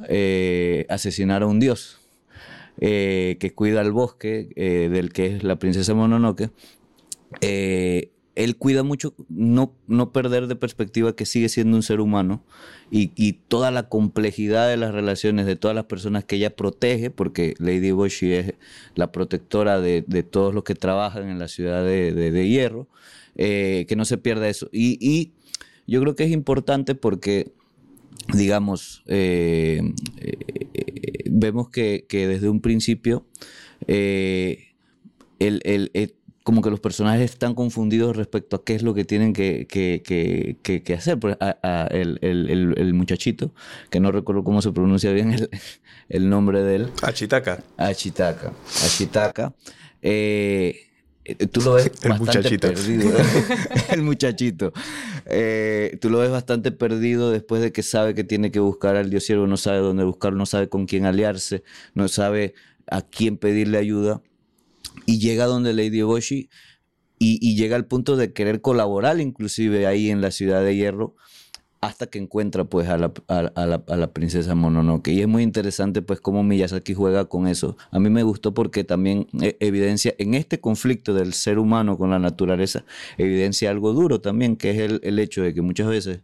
eh, 0.10 0.88
asesinar 0.90 1.44
a 1.44 1.46
un 1.46 1.60
dios, 1.60 2.00
eh, 2.80 3.38
que 3.40 3.54
cuida 3.54 3.80
el 3.82 3.92
bosque, 3.92 4.50
del 4.56 5.14
que 5.14 5.28
es 5.28 5.44
la 5.44 5.58
princesa 5.58 5.94
Mononoke, 5.94 6.50
él 8.36 8.56
cuida 8.58 8.84
mucho 8.84 9.14
no, 9.30 9.76
no 9.88 10.12
perder 10.12 10.48
de 10.48 10.56
perspectiva 10.56 11.16
que 11.16 11.26
sigue 11.26 11.50
siendo 11.50 11.78
un 11.78 11.84
ser 11.84 12.00
humano 12.00 12.44
y, 12.90 13.12
y, 13.16 13.34
toda 13.34 13.72
la 13.72 13.90
complejidad 13.90 14.68
de 14.70 14.78
las 14.78 14.94
relaciones 14.94 15.46
de 15.46 15.56
todas 15.56 15.76
las 15.76 15.86
personas 15.86 16.26
que 16.26 16.36
ella 16.38 16.56
protege, 16.56 17.10
porque 17.10 17.56
Lady 17.60 17.92
Boshi 17.92 18.34
es 18.34 18.54
la 18.96 19.12
protectora 19.12 19.80
de, 19.80 20.04
de 20.08 20.24
todos 20.24 20.54
los 20.54 20.64
que 20.64 20.76
trabajan 20.76 21.30
en 21.30 21.40
la 21.40 21.48
ciudad 21.48 21.84
de, 21.84 22.14
de, 22.14 22.50
Hierro, 22.50 22.88
eh, 23.36 23.86
que 23.88 23.96
no 23.96 24.06
se 24.06 24.18
pierda 24.18 24.50
eso. 24.50 24.70
Y, 24.72 24.98
y, 25.00 25.32
yo 25.86 26.02
creo 26.02 26.16
que 26.16 26.24
es 26.24 26.32
importante 26.32 26.96
porque, 26.96 27.52
digamos, 28.34 29.04
eh, 29.08 29.82
eh, 30.18 31.24
vemos 31.30 31.70
que, 31.70 32.06
que, 32.08 32.28
desde 32.28 32.50
un 32.50 32.62
principio 32.62 33.26
el, 33.88 34.60
el 35.40 36.14
como 36.44 36.62
que 36.62 36.70
los 36.70 36.82
personajes 36.82 37.32
están 37.32 37.56
confundidos 37.56 38.18
respecto 38.18 38.58
a 38.58 38.64
qué 38.64 38.76
es 38.76 38.84
lo 38.84 38.94
que 38.94 39.06
tienen 39.06 39.34
que, 39.34 39.66
hacer. 40.98 41.18
Pues, 41.18 41.38
el, 41.92 42.94
muchachito, 42.94 43.52
que 43.90 44.00
no 44.02 44.12
recuerdo 44.12 44.44
cómo 44.44 44.62
se 44.62 44.72
pronuncia 44.72 45.12
bien 45.14 45.50
el, 46.10 46.30
nombre 46.30 46.62
de 46.62 46.76
él. 46.76 46.90
Achitaka. 47.02 47.64
Achitaka. 47.78 48.52
Achitaka. 48.84 49.54
Eh, 50.02 50.76
tú 51.50 51.62
lo 51.62 51.74
ves 51.76 51.90
bastante 52.04 52.60
perdido. 52.60 53.12
el 53.92 54.02
muchachito. 54.02 54.74
Eh, 55.26 55.98
tú 56.02 56.10
lo 56.10 56.20
ves 56.20 56.30
bastante 56.30 56.74
perdido 56.74 57.32
después 57.32 57.62
de 57.62 57.72
que 57.72 57.84
sabe 57.84 58.14
que 58.14 58.26
tiene 58.26 58.52
que 58.52 58.60
buscar 58.60 58.98
al 58.98 59.10
dios 59.10 59.24
siervo, 59.24 59.48
no 59.48 59.56
sabe 59.56 59.78
dónde 59.78 60.04
buscarlo, 60.04 60.38
no 60.38 60.46
sabe 60.46 60.68
con 60.68 60.88
quién 60.88 61.06
aliarse, 61.06 61.64
no 61.94 62.10
sabe 62.10 62.54
a 62.88 63.02
quién 63.02 63.38
pedirle 63.38 63.78
ayuda 63.78 64.22
y 65.06 65.20
llega 65.20 65.46
donde 65.46 65.74
Lady 65.74 66.02
Boshi 66.02 66.50
y, 67.20 67.56
llega 67.56 67.78
al 67.78 67.86
punto 67.86 68.18
de 68.18 68.34
querer 68.34 68.60
colaborar 68.60 69.20
inclusive 69.22 69.88
ahí 69.88 70.10
en 70.10 70.20
la 70.20 70.32
ciudad 70.32 70.62
de 70.62 70.76
Hierro 70.76 71.16
hasta 71.80 72.08
que 72.08 72.18
encuentra 72.18 72.64
pues 72.66 72.88
a 72.88 72.98
la, 72.98 73.14
a, 73.28 73.96
la, 73.98 74.14
princesa 74.14 74.56
Mononoke. 74.56 75.10
Y 75.10 75.22
es 75.22 75.28
muy 75.28 75.44
interesante 75.44 76.02
pues 76.02 76.22
cómo 76.22 76.42
Miyazaki 76.42 76.94
juega 76.94 77.26
con 77.26 77.48
eso. 77.48 77.76
A 77.92 78.00
mí 78.00 78.10
me 78.10 78.24
gustó 78.24 78.54
porque 78.54 78.86
también 78.86 79.28
eh, 79.42 79.58
evidencia 79.60 80.16
en 80.18 80.34
este 80.34 80.62
conflicto 80.62 81.14
del 81.14 81.34
ser 81.34 81.60
humano 81.60 81.98
con 81.98 82.10
la 82.10 82.20
naturaleza, 82.20 82.86
evidencia 83.18 83.70
algo 83.70 83.92
duro 83.92 84.22
también, 84.22 84.56
que 84.56 84.72
es 84.72 84.80
el, 84.80 85.02
el 85.04 85.20
hecho 85.20 85.44
de 85.44 85.54
que 85.54 85.62
muchas 85.62 85.88
veces 85.88 86.22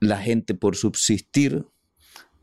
la 0.00 0.18
gente 0.18 0.54
por 0.54 0.76
subsistir 0.76 1.66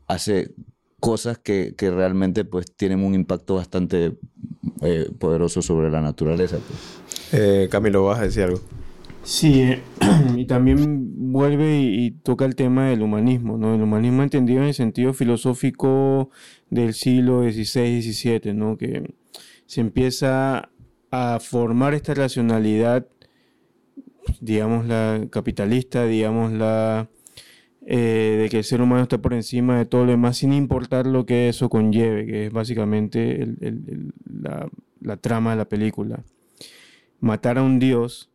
hace 0.06 0.54
cosas 1.00 1.38
que, 1.38 1.74
que, 1.76 1.90
realmente 1.90 2.44
pues 2.44 2.74
tienen 2.76 3.02
un 3.02 3.14
impacto 3.14 3.56
bastante 3.56 4.18
eh, 4.82 5.10
poderoso 5.18 5.62
sobre 5.62 5.90
la 5.90 6.00
naturaleza. 6.00 6.58
Pues. 6.58 7.32
Eh, 7.32 7.68
Camilo, 7.70 8.04
¿vas 8.04 8.20
a 8.20 8.24
decir 8.24 8.44
algo? 8.44 8.60
Sí, 9.22 9.62
eh, 9.62 9.82
y 10.36 10.46
también 10.46 11.32
vuelve 11.32 11.80
y, 11.80 12.10
toca 12.10 12.44
el 12.44 12.54
tema 12.54 12.88
del 12.88 13.02
humanismo, 13.02 13.58
¿no? 13.58 13.74
El 13.74 13.82
humanismo 13.82 14.22
entendido 14.22 14.62
en 14.62 14.68
el 14.68 14.74
sentido 14.74 15.12
filosófico 15.12 16.30
del 16.70 16.94
siglo 16.94 17.42
XVI, 17.42 18.02
XVII, 18.02 18.54
¿no? 18.54 18.76
Que 18.76 19.14
se 19.66 19.80
empieza 19.80 20.70
a 21.10 21.38
formar 21.40 21.94
esta 21.94 22.14
racionalidad, 22.14 23.06
digamos 24.40 24.86
la 24.86 25.26
capitalista, 25.30 26.06
digamos 26.06 26.52
la 26.52 27.08
eh, 27.92 28.36
de 28.42 28.48
que 28.48 28.58
el 28.58 28.62
ser 28.62 28.80
humano 28.80 29.02
está 29.02 29.18
por 29.18 29.34
encima 29.34 29.76
de 29.76 29.84
todo 29.84 30.04
lo 30.04 30.12
demás 30.12 30.36
sin 30.36 30.52
importar 30.52 31.06
lo 31.06 31.26
que 31.26 31.48
eso 31.48 31.68
conlleve, 31.68 32.24
que 32.24 32.46
es 32.46 32.52
básicamente 32.52 33.44
la, 35.00 35.16
trama 35.16 35.50
de 35.50 35.56
la 35.56 35.64
película. 35.64 36.22
Matar 37.18 37.58
a 37.58 37.64
un 37.64 37.80
dios, 37.80 38.30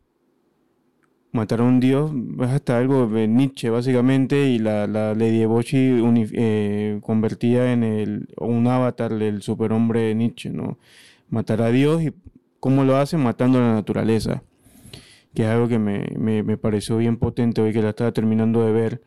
matar 1.32 1.60
a 1.60 1.62
un 1.62 1.80
dios 1.80 2.12
es 2.42 2.48
hasta 2.48 2.76
algo 2.76 3.06
de 3.06 3.28
Nietzsche 3.28 3.70
básicamente 3.70 4.46
y 4.46 4.58
la, 4.58 4.86
la 4.86 5.14
Lady 5.14 5.40
Eboshi 5.40 6.02
eh, 6.34 6.98
convertida 7.00 7.72
en 7.72 7.82
el, 7.82 8.28
un 8.36 8.66
avatar 8.66 9.14
del 9.14 9.40
superhombre 9.40 10.00
de 10.00 10.14
Nietzsche, 10.16 10.50
¿no? 10.50 10.78
Matar 11.30 11.62
a 11.62 11.70
Dios 11.70 12.02
y 12.02 12.12
cómo 12.60 12.84
lo 12.84 12.98
hace 12.98 13.16
matando 13.16 13.56
a 13.56 13.62
la 13.62 13.72
naturaleza, 13.72 14.42
que 15.32 15.44
es 15.44 15.48
algo 15.48 15.66
que 15.66 15.78
me, 15.78 16.08
me, 16.18 16.42
me 16.42 16.58
pareció 16.58 16.98
bien 16.98 17.16
potente 17.16 17.62
hoy 17.62 17.72
que 17.72 17.80
la 17.80 17.88
estaba 17.88 18.12
terminando 18.12 18.62
de 18.62 18.72
ver 18.72 19.02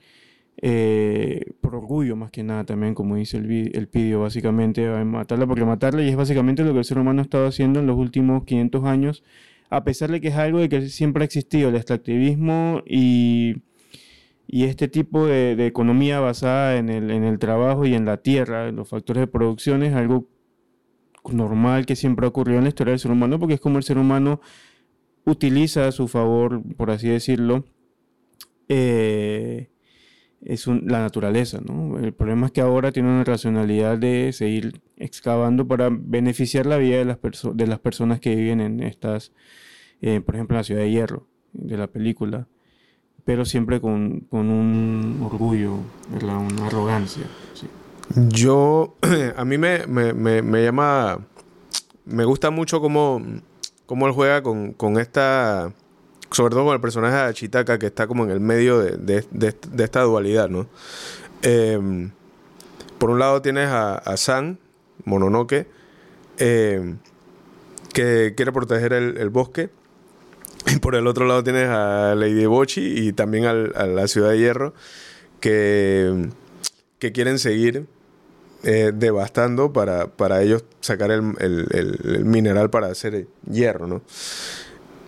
eh, 0.62 1.54
por 1.62 1.76
orgullo 1.76 2.16
más 2.16 2.32
que 2.32 2.44
nada 2.44 2.66
también, 2.66 2.94
como 2.94 3.16
dice 3.16 3.38
el, 3.38 3.72
el 3.74 3.88
pidio, 3.88 4.22
básicamente 4.22 4.88
matarla 5.06 5.48
porque 5.48 5.64
matarla 5.64 6.04
y 6.04 6.10
es 6.10 6.16
básicamente 6.18 6.64
lo 6.64 6.74
que 6.74 6.80
el 6.80 6.86
ser 6.86 7.00
humano 7.00 7.22
ha 7.22 7.24
estado 7.24 7.48
haciendo 7.48 7.80
en 7.80 7.88
los 7.88 7.98
últimos 7.98 8.44
500 8.44 8.84
años, 8.86 9.24
a 9.70 9.84
pesar 9.86 10.12
de 10.12 10.20
que 10.20 10.30
es 10.30 10.36
algo 10.36 10.60
de 10.60 10.68
que 10.68 10.90
siempre 10.90 11.24
ha 11.24 11.26
existido, 11.26 11.70
el 11.70 11.76
extractivismo 11.76 12.82
y, 12.86 13.62
y 14.48 14.64
este 14.66 14.90
tipo 14.90 15.26
de, 15.28 15.56
de, 15.56 15.68
economía 15.68 16.20
basada 16.20 16.78
en 16.78 16.90
el, 16.90 17.10
en 17.12 17.24
el 17.24 17.40
trabajo 17.40 17.86
y 17.86 17.94
en 17.94 18.06
la 18.06 18.18
tierra, 18.18 18.68
en 18.68 18.76
los 18.76 18.90
factores 18.90 19.22
de 19.22 19.28
producción, 19.28 19.84
es 19.84 19.94
algo 19.94 20.28
normal 21.32 21.86
que 21.86 21.96
siempre 21.96 22.26
ha 22.26 22.30
ocurrido 22.30 22.58
en 22.58 22.66
la 22.66 22.70
historia 22.70 22.92
del 22.92 23.00
ser 23.00 23.12
humano, 23.12 23.40
porque 23.40 23.54
es 23.54 23.62
como 23.62 23.78
el 23.78 23.84
ser 23.84 23.98
humano 23.98 24.42
utiliza 25.26 25.88
a 25.88 25.92
su 25.94 26.08
favor, 26.10 26.62
por 26.76 26.92
así 26.92 27.08
decirlo, 27.08 27.64
eh, 28.68 29.70
es 30.44 30.68
la 30.68 31.02
naturaleza, 31.02 31.60
¿no? 31.66 32.00
El 32.00 32.14
problema 32.14 32.48
es 32.48 32.52
que 32.52 32.62
ahora 32.62 32.92
tiene 32.92 33.10
una 33.10 33.24
racionalidad 33.24 33.98
de 33.98 34.32
seguir 34.34 34.82
excavando 34.98 35.68
para 35.68 35.90
beneficiar 35.92 36.66
la 36.66 36.78
vida 36.78 36.98
de 36.98 37.06
las, 37.06 37.20
de 37.54 37.68
las 37.68 37.80
personas 37.80 38.20
que 38.20 38.36
viven 38.36 38.62
en 38.62 38.82
estas, 38.82 39.32
eh, 40.02 40.22
por 40.22 40.36
ejemplo, 40.36 40.56
en 40.56 40.60
la 40.60 40.64
ciudad 40.64 40.82
de 40.82 40.92
Hierro, 40.92 41.28
de 41.54 41.78
la 41.78 41.88
película, 41.88 42.48
pero 43.26 43.46
siempre 43.46 43.82
con, 43.82 44.28
un 44.32 45.20
orgullo, 45.24 45.76
una 46.22 46.66
arrogancia. 46.66 47.26
Yo, 48.16 48.96
a 49.36 49.46
mí 49.46 49.58
me, 49.58 49.86
me, 49.88 50.64
llama, 50.64 51.28
me 52.06 52.24
gusta 52.24 52.50
mucho 52.50 52.80
cómo, 52.80 53.22
cómo 53.86 54.08
él 54.08 54.14
juega 54.14 54.42
con, 54.42 54.74
con 54.74 54.98
esta 55.00 55.74
sobre 56.32 56.54
todo 56.54 56.66
con 56.66 56.74
el 56.74 56.82
personaje 56.82 57.28
de 57.28 57.34
Chitaka 57.34 57.80
que 57.80 57.88
está 57.88 58.08
como 58.08 58.24
en 58.24 58.32
el 58.32 58.40
medio 58.40 58.80
de, 58.80 59.26
esta 59.78 60.02
dualidad, 60.02 60.50
¿no? 60.50 60.68
Em, 61.42 62.12
por 62.98 63.10
un 63.10 63.20
lado 63.20 63.42
tienes 63.42 63.70
a, 63.70 64.18
San, 64.18 64.60
Mononoke, 65.06 65.68
em, 66.38 66.98
que 67.94 68.34
quiere 68.36 68.52
proteger 68.52 68.94
el, 68.94 69.30
bosque. 69.30 69.70
Y 70.68 70.78
por 70.80 70.96
el 70.96 71.08
otro 71.08 71.26
lado 71.26 71.44
tienes 71.44 71.70
a 71.70 72.14
Lady 72.16 72.46
Bochi 72.46 73.08
y 73.08 73.14
también 73.14 73.46
a 73.46 73.54
la 73.54 74.08
ciudad 74.08 74.32
de 74.32 74.40
Hierro, 74.40 74.74
que, 75.40 76.30
que 77.00 77.12
quieren 77.12 77.40
seguir 77.40 77.88
eh, 78.64 78.92
devastando 78.94 79.72
para, 79.72 80.08
para, 80.08 80.42
ellos 80.42 80.66
sacar 80.82 81.12
el, 81.12 81.34
el, 81.40 82.26
mineral 82.26 82.70
para 82.70 82.88
hacer 82.88 83.26
hierro, 83.50 83.88
¿no? 83.88 84.02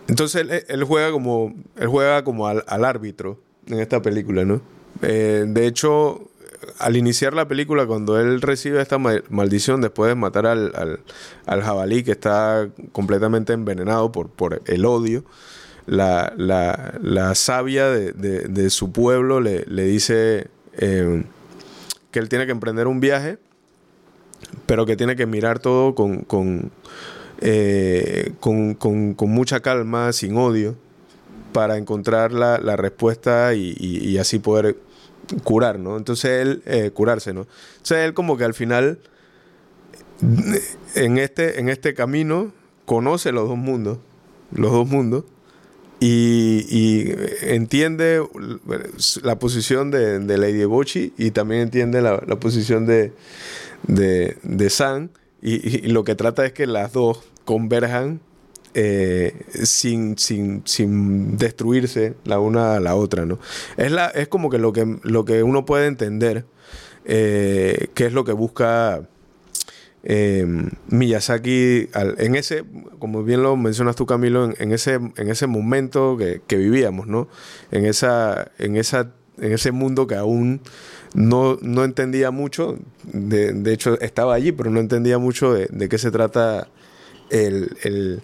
Entonces 0.08 0.64
él, 0.68 0.84
juega 0.84 1.10
como, 1.10 1.54
él 1.76 1.88
juega 1.88 2.24
como 2.24 2.46
al, 2.46 2.84
árbitro 2.84 3.38
en 3.66 3.78
esta 3.80 4.02
película, 4.02 4.44
¿no? 4.44 4.60
Eh, 5.02 5.44
de 5.46 5.66
hecho, 5.66 6.28
al 6.78 6.96
iniciar 6.96 7.34
la 7.34 7.48
película, 7.48 7.86
cuando 7.86 8.18
él 8.20 8.42
recibe 8.42 8.80
esta 8.80 8.98
maldición 8.98 9.80
después 9.80 10.08
de 10.08 10.14
matar 10.14 10.46
al, 10.46 11.00
jabalí 11.46 12.02
que 12.02 12.12
está 12.12 12.68
completamente 12.92 13.52
envenenado 13.52 14.12
por, 14.12 14.28
por 14.28 14.62
el 14.66 14.84
odio, 14.84 15.24
la, 15.86 16.32
la, 16.36 17.34
sabia 17.34 17.88
de, 17.90 18.70
su 18.70 18.92
pueblo 18.92 19.40
le, 19.40 19.64
dice 19.84 20.48
eh, 20.74 21.24
que 22.10 22.18
él 22.18 22.28
tiene 22.28 22.46
que 22.46 22.52
emprender 22.52 22.86
un 22.86 23.00
viaje, 23.00 23.38
pero 24.66 24.84
que 24.84 24.96
tiene 24.96 25.16
que 25.16 25.26
mirar 25.26 25.58
todo 25.60 25.94
con 25.94 26.70
eh, 27.44 28.32
con, 28.38 28.76
mucha 29.18 29.60
calma, 29.60 30.12
sin 30.12 30.36
odio, 30.36 30.76
para 31.52 31.76
encontrar 31.76 32.32
la, 32.32 32.76
respuesta 32.76 33.52
y, 33.54 34.16
así 34.18 34.38
poder 34.38 34.76
curar, 35.42 35.80
¿no? 35.80 35.96
Entonces 35.96 36.30
él, 36.30 36.62
eh, 36.66 36.90
curarse, 36.94 37.32
¿no? 37.32 37.46
Entonces 37.72 37.98
él 37.98 38.14
como 38.14 38.36
que 38.36 38.44
al 38.44 38.54
final, 38.54 39.00
en 40.94 41.18
este, 41.18 41.58
en 41.58 41.68
este 41.68 41.94
camino, 41.94 42.52
conoce 42.86 43.32
los 43.32 43.48
dos 43.48 43.58
mundos, 43.58 43.98
los 44.52 44.70
dos 44.70 44.86
mundos, 44.86 45.24
y, 45.98 47.12
entiende 47.42 48.22
la 49.22 49.38
posición 49.40 49.90
de, 49.90 50.20
Lady 50.38 50.64
Bochi 50.64 51.12
y 51.18 51.32
también 51.32 51.62
entiende 51.62 52.02
la, 52.02 52.20
posición 52.38 52.86
de, 52.86 53.12
de, 53.88 54.36
de 54.44 54.70
San, 54.70 55.10
y, 55.42 55.88
lo 55.88 56.04
que 56.04 56.14
trata 56.14 56.46
es 56.46 56.52
que 56.52 56.68
las 56.68 56.92
dos 56.92 57.31
converjan 57.44 58.20
eh, 58.74 59.34
sin, 59.64 60.16
sin, 60.16 60.62
sin, 60.64 61.36
destruirse 61.36 62.14
la 62.24 62.38
una 62.38 62.76
a 62.76 62.80
la 62.80 62.94
otra, 62.96 63.26
¿no? 63.26 63.38
Es, 63.76 63.92
la, 63.92 64.06
es 64.08 64.28
como 64.28 64.48
que 64.48 64.58
lo 64.58 64.72
que, 64.72 64.98
lo 65.02 65.24
que 65.24 65.42
uno 65.42 65.66
puede 65.66 65.86
entender, 65.86 66.46
eh, 67.04 67.88
qué 67.94 68.06
es 68.06 68.12
lo 68.12 68.24
que 68.24 68.32
busca 68.32 69.02
eh, 70.04 70.46
Miyazaki, 70.88 71.90
en 71.94 72.34
ese, 72.34 72.64
como 72.98 73.22
bien 73.22 73.42
lo 73.42 73.56
mencionas 73.56 73.94
tú, 73.94 74.06
Camilo, 74.06 74.52
en, 74.58 74.72
ese, 74.72 74.94
en 74.94 75.28
ese 75.28 75.46
momento 75.46 76.16
que, 76.16 76.56
vivíamos, 76.56 77.06
¿no? 77.06 77.28
En, 77.70 77.84
esa, 77.84 78.50
en, 78.58 78.76
esa, 78.76 79.12
en 79.38 79.52
ese 79.52 79.70
mundo 79.70 80.06
que 80.06 80.16
aún 80.16 80.60
no, 81.14 81.56
no 81.62 81.84
entendía 81.84 82.30
mucho, 82.30 82.78
de, 83.04 83.72
hecho 83.72 84.00
estaba 84.00 84.34
allí, 84.34 84.50
pero 84.50 84.70
no 84.70 84.80
entendía 84.80 85.18
mucho 85.18 85.52
de, 85.52 85.88
qué 85.88 85.98
se 85.98 86.10
trata 86.10 86.68
el, 87.30 88.22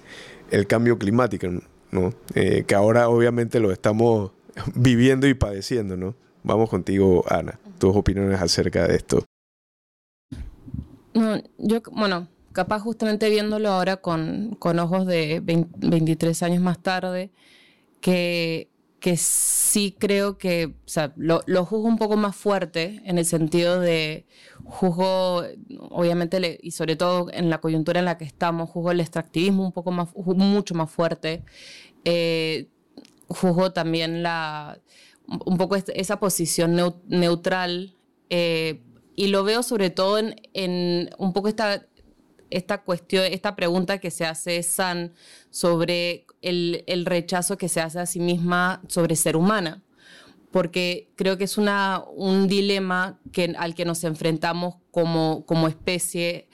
cambio 0.67 0.99
climático, 0.99 1.49
¿no? 1.91 2.15
Eh, 2.35 2.65
que 2.67 2.75
ahora 2.75 3.09
obviamente 3.09 3.61
lo 3.61 3.73
estamos 3.73 4.33
viviendo 4.75 5.27
y 5.27 5.35
padeciendo, 5.35 5.97
¿no? 5.97 6.15
Vamos 6.43 6.71
contigo, 6.71 7.25
Ana, 7.29 7.59
tus 7.79 7.95
opiniones 7.97 8.41
acerca 8.41 8.87
de 8.87 8.97
esto. 8.97 9.25
No, 11.15 11.37
yo, 11.59 11.81
bueno, 11.93 12.29
capaz 12.53 12.81
justamente 12.81 13.29
viéndolo 13.29 13.71
ahora 13.71 13.99
con, 13.99 14.57
con 14.59 14.79
ojos 14.79 15.07
de 15.07 15.41
23 15.43 16.43
años 16.43 16.63
más 16.63 16.81
tarde, 16.83 17.31
que, 18.01 18.69
que 19.01 19.17
sí 19.17 19.95
creo 19.99 20.39
que, 20.39 20.67
o 20.67 20.89
sea, 20.89 21.13
lo, 21.17 21.43
lo, 21.47 21.65
juzgo 21.65 21.89
un 21.89 21.99
poco 21.99 22.17
más 22.17 22.37
fuerte 22.37 23.01
en 23.05 23.19
el 23.19 23.25
sentido 23.25 23.81
de, 23.81 24.27
juzgo, 24.69 25.43
obviamente, 25.91 26.59
y 26.63 26.71
sobre 26.73 26.97
todo 26.97 27.29
en 27.33 27.51
la 27.51 27.61
coyuntura 27.61 27.99
en 27.99 28.05
la 28.05 28.19
que 28.19 28.25
estamos, 28.25 28.71
juzgo 28.71 28.91
el 28.91 29.01
extractivismo 29.01 29.65
un 29.65 29.73
poco 29.73 29.91
más, 29.91 30.11
mucho 30.15 30.75
más 30.75 30.91
fuerte. 30.91 31.43
Eh, 32.05 32.69
juzgo 33.29 33.73
también 33.73 34.23
la, 34.23 34.81
un 35.27 35.59
poco 35.59 35.77
esa 35.77 36.21
posición 36.21 36.77
neutral 37.07 37.97
eh, 38.31 38.83
y 39.17 39.29
lo 39.29 39.45
veo 39.45 39.63
sobre 39.63 39.91
todo 39.91 40.19
en, 40.19 41.11
un 41.19 41.33
poco 41.33 41.49
esta, 41.49 41.87
esta 42.51 42.83
cuestión, 42.83 43.25
esta 43.25 43.57
pregunta 43.57 43.99
que 43.99 44.11
se 44.11 44.25
hace 44.25 44.63
San 44.63 45.13
sobre 45.51 46.27
el, 46.41 47.05
rechazo 47.05 47.59
que 47.59 47.69
se 47.69 47.81
hace 47.81 47.99
a 47.99 48.07
sí 48.07 48.21
misma 48.21 48.83
sobre 48.89 49.17
ser 49.17 49.37
humana. 49.37 49.83
Porque 50.51 51.11
creo 51.17 51.37
que 51.37 51.45
es 51.45 51.59
una, 51.59 52.03
un 52.15 52.49
dilema 52.49 53.21
que, 53.33 53.55
al 53.59 53.75
que 53.75 53.85
nos 53.85 54.05
enfrentamos 54.05 54.77
como, 54.91 55.45
como 55.47 55.69
especie 55.69 56.49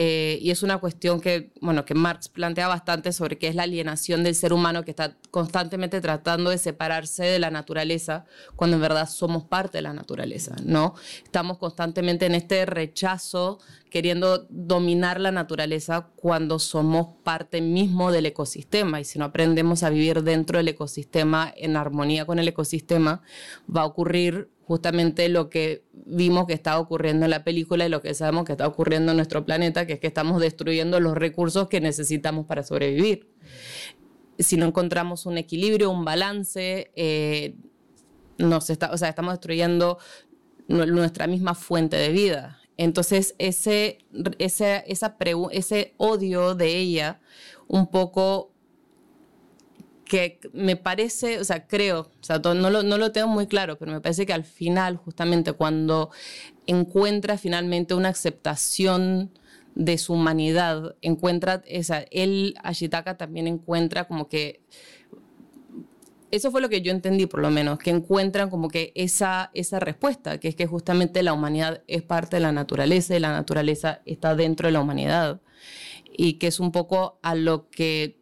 eh, 0.00 0.38
y 0.40 0.52
es 0.52 0.62
una 0.62 0.78
cuestión 0.78 1.20
que, 1.20 1.50
bueno, 1.60 1.84
que 1.84 1.92
Marx 1.92 2.28
plantea 2.28 2.68
bastante 2.68 3.12
sobre 3.12 3.36
qué 3.36 3.48
es 3.48 3.56
la 3.56 3.64
alienación 3.64 4.22
del 4.22 4.36
ser 4.36 4.52
humano 4.52 4.84
que 4.84 4.92
está 4.92 5.16
constantemente 5.32 6.00
tratando 6.00 6.50
de 6.50 6.58
separarse 6.58 7.24
de 7.24 7.40
la 7.40 7.50
naturaleza 7.50 8.24
cuando 8.54 8.76
en 8.76 8.82
verdad 8.82 9.08
somos 9.08 9.42
parte 9.42 9.78
de 9.78 9.82
la 9.82 9.92
naturaleza, 9.92 10.54
¿no? 10.64 10.94
Estamos 11.24 11.58
constantemente 11.58 12.26
en 12.26 12.36
este 12.36 12.64
rechazo 12.64 13.58
queriendo 13.90 14.46
dominar 14.50 15.18
la 15.18 15.32
naturaleza 15.32 16.10
cuando 16.14 16.60
somos 16.60 17.08
parte 17.24 17.60
mismo 17.60 18.12
del 18.12 18.26
ecosistema 18.26 19.00
y 19.00 19.04
si 19.04 19.18
no 19.18 19.24
aprendemos 19.24 19.82
a 19.82 19.90
vivir 19.90 20.22
dentro 20.22 20.58
del 20.58 20.68
ecosistema 20.68 21.52
en 21.56 21.76
armonía 21.76 22.24
con 22.24 22.38
el 22.38 22.46
ecosistema 22.46 23.22
va 23.68 23.80
a 23.80 23.86
ocurrir 23.86 24.48
justamente 24.68 25.30
lo 25.30 25.48
que 25.48 25.82
vimos 25.92 26.46
que 26.46 26.52
está 26.52 26.78
ocurriendo 26.78 27.24
en 27.24 27.30
la 27.30 27.42
película 27.42 27.86
y 27.86 27.88
lo 27.88 28.02
que 28.02 28.12
sabemos 28.12 28.44
que 28.44 28.52
está 28.52 28.66
ocurriendo 28.66 29.12
en 29.12 29.16
nuestro 29.16 29.46
planeta, 29.46 29.86
que 29.86 29.94
es 29.94 29.98
que 29.98 30.06
estamos 30.06 30.42
destruyendo 30.42 31.00
los 31.00 31.16
recursos 31.16 31.68
que 31.68 31.80
necesitamos 31.80 32.44
para 32.44 32.62
sobrevivir. 32.62 33.30
Si 34.38 34.58
no 34.58 34.66
encontramos 34.66 35.24
un 35.24 35.38
equilibrio, 35.38 35.90
un 35.90 36.04
balance, 36.04 36.92
eh, 36.96 37.54
nos 38.36 38.68
está, 38.68 38.90
o 38.92 38.98
sea, 38.98 39.08
estamos 39.08 39.32
destruyendo 39.32 39.98
nuestra 40.68 41.26
misma 41.26 41.54
fuente 41.54 41.96
de 41.96 42.10
vida. 42.10 42.60
Entonces, 42.76 43.34
ese, 43.38 44.04
ese, 44.38 44.84
esa 44.86 45.16
ese 45.50 45.94
odio 45.96 46.54
de 46.54 46.76
ella 46.76 47.20
un 47.68 47.90
poco 47.90 48.52
que 50.08 50.40
me 50.52 50.76
parece, 50.76 51.38
o 51.38 51.44
sea, 51.44 51.66
creo, 51.66 52.10
o 52.20 52.24
sea, 52.24 52.38
no 52.38 52.70
lo, 52.70 52.82
no 52.82 52.98
lo 52.98 53.12
tengo 53.12 53.28
muy 53.28 53.46
claro, 53.46 53.78
pero 53.78 53.92
me 53.92 54.00
parece 54.00 54.26
que 54.26 54.32
al 54.32 54.44
final, 54.44 54.96
justamente 54.96 55.52
cuando 55.52 56.10
encuentra 56.66 57.38
finalmente 57.38 57.94
una 57.94 58.08
aceptación 58.08 59.30
de 59.74 59.96
su 59.98 60.14
humanidad, 60.14 60.96
encuentra, 61.02 61.62
esa, 61.66 62.00
él, 62.10 62.54
Ashitaka, 62.64 63.16
también 63.16 63.46
encuentra 63.46 64.08
como 64.08 64.28
que, 64.28 64.60
eso 66.30 66.50
fue 66.50 66.60
lo 66.60 66.68
que 66.68 66.82
yo 66.82 66.90
entendí 66.90 67.26
por 67.26 67.40
lo 67.40 67.50
menos, 67.50 67.78
que 67.78 67.90
encuentran 67.90 68.50
como 68.50 68.68
que 68.68 68.92
esa, 68.94 69.50
esa 69.54 69.78
respuesta, 69.80 70.38
que 70.38 70.48
es 70.48 70.56
que 70.56 70.66
justamente 70.66 71.22
la 71.22 71.32
humanidad 71.32 71.82
es 71.86 72.02
parte 72.02 72.36
de 72.36 72.40
la 72.40 72.52
naturaleza 72.52 73.16
y 73.16 73.20
la 73.20 73.32
naturaleza 73.32 74.02
está 74.04 74.34
dentro 74.34 74.68
de 74.68 74.72
la 74.72 74.80
humanidad. 74.80 75.40
Y 76.20 76.34
que 76.34 76.48
es 76.48 76.58
un 76.58 76.72
poco 76.72 77.18
a 77.22 77.34
lo 77.36 77.70
que 77.70 78.17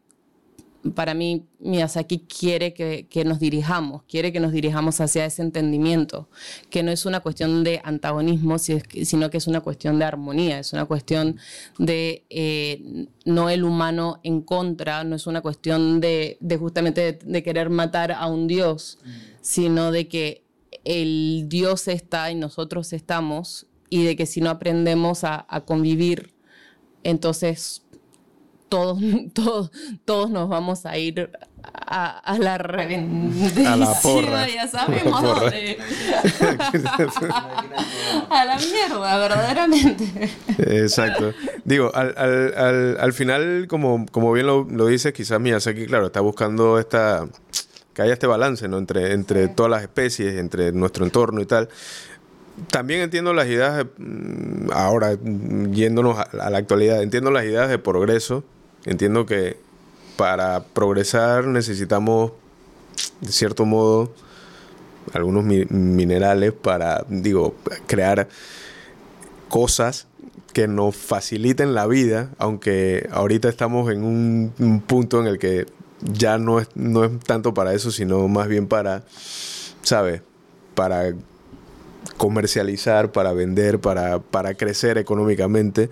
para 0.95 1.15
mí 1.15 1.47
Miyazaki 1.59 2.21
quiere 2.21 2.75
que, 2.75 3.25
nos 3.25 3.41
dirijamos, 3.41 4.03
quiere 4.05 4.33
que 4.33 4.41
nos 4.41 4.53
dirijamos 4.53 5.01
hacia 5.01 5.25
ese 5.25 5.43
entendimiento, 5.43 6.29
que 6.71 6.83
no 6.83 6.91
es 6.91 7.07
una 7.07 7.21
cuestión 7.21 7.65
de 7.65 7.81
antagonismo, 7.85 8.59
sino 8.59 9.31
que 9.31 9.39
es 9.39 9.47
una 9.47 9.61
cuestión 9.61 9.99
de 9.99 10.05
armonía, 10.05 10.59
es 10.59 10.73
una 10.73 10.85
cuestión 10.85 11.37
de 11.79 12.25
eh, 12.31 13.07
no 13.25 13.51
el 13.51 13.65
humano 13.65 14.21
en 14.23 14.43
contra, 14.43 15.05
no 15.05 15.17
es 15.17 15.27
una 15.27 15.41
cuestión 15.41 16.01
de, 16.01 16.39
justamente 16.59 17.19
de, 17.23 17.43
querer 17.43 17.71
matar 17.71 18.13
a 18.13 18.27
un 18.27 18.47
dios, 18.47 18.99
sino 19.41 19.91
de 19.91 20.09
que 20.09 20.45
el 20.85 21.47
dios 21.49 21.89
está 21.89 22.31
y 22.31 22.35
nosotros 22.35 22.93
estamos 22.93 23.67
y 23.89 24.05
de 24.05 24.17
que 24.17 24.27
si 24.27 24.41
no 24.41 24.51
aprendemos 24.51 25.25
a 25.25 25.47
convivir, 25.65 26.35
entonces 27.03 27.86
todos, 28.69 28.99
todos, 29.35 29.71
todos 30.05 30.31
nos 30.31 30.49
vamos 30.49 30.87
a 30.87 30.97
ir 30.99 31.31
a, 31.63 32.19
a 32.19 32.39
la 32.39 32.59
revendida. 32.59 33.73
A 33.73 33.77
la 33.77 33.95
porra. 34.01 34.49
Ya 34.49 34.67
sabemos 34.69 35.23
dónde. 35.23 35.79
a 38.31 38.45
la 38.45 38.57
mierda, 38.57 39.19
verdaderamente. 39.19 40.31
Exacto. 40.59 41.33
Digo, 41.65 41.91
al, 41.95 42.15
al, 42.17 42.99
al, 43.01 43.13
final, 43.13 43.67
como, 43.69 44.07
como 44.11 44.33
bien 44.33 44.47
lo, 44.47 44.65
lo 44.65 44.87
dices, 44.87 45.13
quizás 45.13 45.41
Miyazaki, 45.41 45.87
claro, 45.87 46.07
está 46.07 46.21
buscando 46.21 46.79
esta 46.79 47.27
que 47.95 48.03
haya 48.03 48.13
este 48.13 48.27
balance 48.27 48.69
¿no? 48.69 48.77
entre, 48.77 49.15
entre 49.15 49.49
todas 49.49 49.71
las 49.71 49.83
especies, 49.83 50.39
entre 50.39 50.71
nuestro 50.73 51.07
entorno 51.07 51.41
y 51.41 51.47
tal. 51.47 51.71
También 52.71 53.01
entiendo 53.01 53.33
las 53.33 53.47
ideas, 53.47 53.87
mm, 53.97 54.71
ahora 54.73 55.17
yéndonos 55.71 56.19
a 56.19 56.51
la 56.51 56.59
actualidad, 56.59 57.03
entiendo 57.03 57.31
las 57.31 57.45
ideas 57.45 57.71
de 57.71 57.79
progreso 57.79 58.45
Entiendo 58.87 59.27
que 59.27 59.57
para 60.17 60.65
progresar 60.65 61.47
necesitamos, 61.47 62.33
de 63.21 63.33
cierto 63.33 63.67
modo, 63.67 64.13
algunos 65.13 65.45
minerales 65.45 66.53
para, 66.53 67.05
digo, 67.09 67.55
crear 67.87 68.29
cosas 69.49 70.07
que 70.53 70.69
nos 70.69 70.97
faciliten 70.97 71.75
la 71.75 71.87
vida, 71.87 72.31
aunque 72.39 73.09
ahorita 73.13 73.49
estamos 73.49 73.93
en 73.93 74.05
un, 74.05 74.83
punto 74.87 75.21
en 75.21 75.27
el 75.27 75.39
que 75.39 75.67
ya 76.01 76.39
no 76.39 76.61
es, 76.61 76.69
no 76.75 77.05
es 77.05 77.19
tanto 77.21 77.55
para 77.55 77.75
eso, 77.75 77.91
sino 77.91 78.27
más 78.29 78.49
bien 78.49 78.67
para, 78.67 79.05
¿sabes? 79.83 80.23
Para 80.75 81.13
comercializar, 82.17 83.13
para 83.13 83.33
vender, 83.33 83.81
para, 83.81 84.21
para 84.21 84.55
crecer 84.55 84.97
económicamente. 84.97 85.91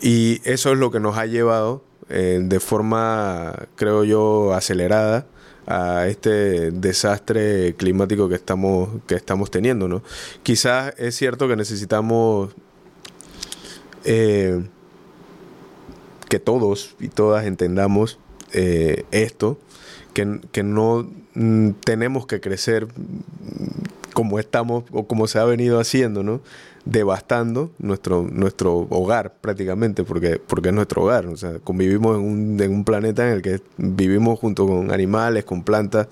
Y 0.00 0.40
eso 0.44 0.72
es 0.72 0.78
lo 0.78 0.90
que 0.90 1.00
nos 1.00 1.16
ha 1.16 1.26
llevado 1.26 1.87
eh, 2.08 2.40
de 2.42 2.60
forma, 2.60 3.54
creo 3.76 4.04
yo, 4.04 4.54
acelerada 4.54 5.26
a 5.66 6.06
este 6.06 6.70
desastre 6.70 7.74
climático 7.76 8.28
que 8.28 8.34
estamos, 8.36 8.88
que 9.06 9.14
estamos 9.14 9.50
teniendo, 9.50 9.86
¿no? 9.86 10.02
Quizás 10.42 10.94
es 10.96 11.14
cierto 11.14 11.46
que 11.46 11.56
necesitamos 11.56 12.54
eh, 14.04 14.64
que 16.30 16.38
todos 16.38 16.96
y 16.98 17.08
todas 17.08 17.44
entendamos 17.44 18.18
eh, 18.52 19.04
esto, 19.10 19.58
que, 20.14 20.40
que 20.52 20.62
no 20.62 21.10
mm, 21.34 21.70
tenemos 21.84 22.26
que 22.26 22.40
crecer 22.40 22.88
como 24.18 24.40
estamos 24.40 24.82
o 24.90 25.06
como 25.06 25.28
se 25.28 25.38
ha 25.38 25.44
venido 25.44 25.78
haciendo, 25.78 26.24
¿no? 26.24 26.40
devastando 26.84 27.70
nuestro, 27.78 28.24
nuestro 28.28 28.78
hogar 28.90 29.34
prácticamente, 29.40 30.02
porque, 30.02 30.40
porque 30.44 30.70
es 30.70 30.74
nuestro 30.74 31.04
hogar. 31.04 31.26
O 31.26 31.36
sea, 31.36 31.60
convivimos 31.60 32.16
en 32.16 32.24
un, 32.24 32.60
en 32.60 32.72
un 32.72 32.82
planeta 32.82 33.28
en 33.28 33.34
el 33.34 33.42
que 33.42 33.60
vivimos 33.76 34.40
junto 34.40 34.66
con 34.66 34.90
animales, 34.90 35.44
con 35.44 35.62
plantas, 35.62 36.08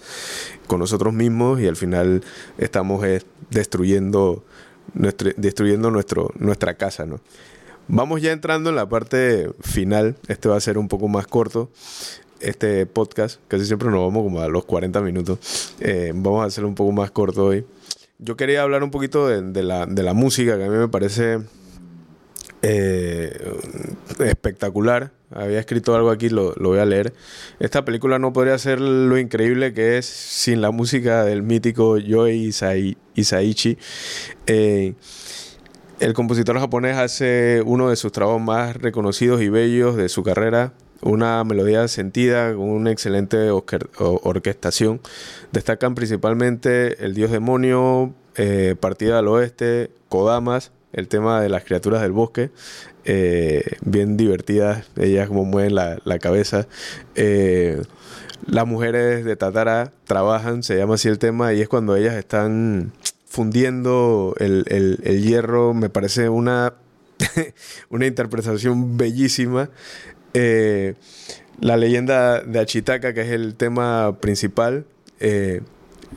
con 0.69 0.79
nosotros 0.79 1.14
mismos 1.14 1.61
y 1.61 1.66
al 1.66 1.75
final 1.75 2.23
estamos 2.59 3.05
eh, 3.05 3.23
destruyendo, 3.51 4.45
nuestro, 4.95 5.33
destruyendo 5.37 5.90
nuestro, 5.90 6.31
nuestra 6.38 6.75
casa. 6.75 7.07
¿no? 7.07 7.19
Vamos 7.88 8.23
ya 8.23 8.31
entrando 8.31 8.71
en 8.71 8.77
la 8.77 8.88
parte 8.88 9.51
final. 9.62 10.14
Este 10.29 10.49
va 10.49 10.57
a 10.57 10.61
ser 10.61 10.79
un 10.79 10.87
poco 10.87 11.09
más 11.09 11.27
corto 11.27 11.71
este 12.38 12.87
podcast, 12.87 13.40
casi 13.49 13.64
siempre 13.64 13.88
nos 13.88 13.99
vamos 14.01 14.23
como 14.23 14.40
a 14.40 14.47
los 14.47 14.64
40 14.64 15.01
minutos. 15.01 15.75
Eh, 15.81 16.12
vamos 16.14 16.45
a 16.45 16.47
hacerlo 16.47 16.69
un 16.69 16.77
poco 16.77 16.92
más 16.92 17.11
corto 17.11 17.47
hoy 17.47 17.64
yo 18.18 18.37
quería 18.37 18.62
hablar 18.62 18.83
un 18.83 18.90
poquito 18.90 19.29
de, 19.29 19.62
la, 19.62 20.14
música, 20.14 20.57
que 20.57 20.64
a 20.64 20.68
mí 20.68 20.76
me 20.76 20.88
parece 20.88 21.40
eh, 22.62 23.38
espectacular. 24.20 25.12
Había 25.31 25.59
escrito 25.59 25.94
algo 25.94 26.11
aquí, 26.11 26.29
lo, 26.29 26.55
voy 26.55 26.79
a 26.79 26.85
leer. 26.85 27.12
Esta 27.59 27.85
película 27.85 28.18
no 28.18 28.33
podría 28.33 28.57
ser 28.59 28.81
lo 28.81 29.18
increíble 29.18 29.74
que 29.74 29.98
es 29.98 30.07
sin 30.07 30.61
la 30.61 30.70
música 30.70 31.24
del 31.24 31.42
mítico 31.42 31.98
Yoei 31.98 32.52
Isaichi. 33.14 33.79
Eh, 34.46 34.94
el 35.98 36.12
compositor 36.12 36.59
japonés 36.59 36.96
hace 36.96 37.62
uno 37.64 37.90
de 37.90 37.96
sus 37.96 38.12
trabajos 38.12 38.40
más 38.40 38.76
reconocidos 38.76 39.42
y 39.42 39.48
bellos 39.48 39.96
de 39.96 40.09
su 40.09 40.22
carrera, 40.22 40.74
una 41.02 41.44
melodía 41.44 41.87
sentida 41.88 42.52
con 42.52 42.68
una 42.68 42.90
excelente 42.90 43.50
orquestación. 43.50 45.00
Destacan 45.52 45.94
principalmente 45.94 47.04
El 47.04 47.14
Dios 47.14 47.30
Demonio, 47.30 48.14
eh, 48.37 48.74
Partida 48.78 49.18
al 49.18 49.28
Oeste, 49.28 49.90
Kodamas, 50.09 50.72
el 50.92 51.09
tema 51.09 51.40
de 51.40 51.48
las 51.48 51.64
criaturas 51.64 52.02
del 52.02 52.12
bosque, 52.12 52.50
eh, 53.04 53.62
bien 53.82 54.16
divertidas, 54.16 54.87
ellas 54.96 55.28
como 55.28 55.44
mueven 55.44 55.74
la, 55.74 56.18
cabeza. 56.18 56.66
Eh, 57.14 57.82
las 58.46 58.66
mujeres 58.66 59.24
de 59.24 59.37
Tatara 59.37 59.92
trabajan, 60.04 60.62
se 60.62 60.76
llama 60.76 60.94
así 60.94 61.09
el 61.09 61.18
tema, 61.18 61.52
y 61.52 61.61
es 61.61 61.68
cuando 61.68 61.96
ellas 61.96 62.14
están 62.14 62.92
fundiendo 63.26 64.35
el, 64.38 64.64
hierro, 65.22 65.74
me 65.74 65.88
parece 65.88 66.28
una, 66.28 66.74
una 67.90 68.06
interpretación 68.06 68.96
bellísima. 68.96 69.70
Eh, 70.38 70.94
la 71.61 71.77
leyenda 71.77 72.42
de 72.42 72.61
Achitaka, 72.61 73.14
que 73.14 73.22
es 73.22 73.31
el 73.31 73.55
tema 73.55 74.18
principal, 74.20 74.85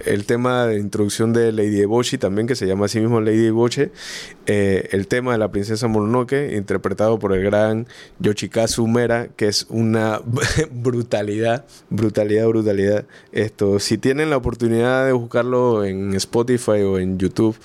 el 0.06 0.26
tema 0.26 0.66
de 0.66 0.80
introducción 0.80 1.34
de 1.34 1.52
Lady 1.52 1.82
Eboshi 1.82 2.18
también, 2.18 2.48
que 2.48 2.56
se 2.56 2.66
llama 2.68 2.86
así 2.86 3.00
mismo 3.00 3.22
Lady 3.22 3.48
Eboshi, 3.48 3.90
eh, 4.46 4.90
el 4.92 5.08
tema 5.08 5.34
de 5.34 5.38
la 5.38 5.52
princesa 5.52 5.88
Mononoke, 5.88 6.54
interpretado 6.56 7.20
por 7.20 7.34
el 7.34 7.44
gran 7.44 7.88
Yoshikazu 8.20 8.88
Mera, 8.88 9.28
que 9.36 9.48
es 9.48 9.66
una 9.70 10.22
brutalidad, 10.72 11.66
brutalidad, 11.90 12.48
brutalidad. 12.48 13.06
Esto, 13.32 13.80
si 13.80 13.98
tienen 13.98 14.30
la 14.30 14.38
oportunidad 14.38 15.06
de 15.06 15.12
buscarlo 15.12 15.84
en 15.84 16.14
Spotify 16.16 16.82
o 16.84 17.00
en 17.00 17.18
YouTube, 17.18 17.58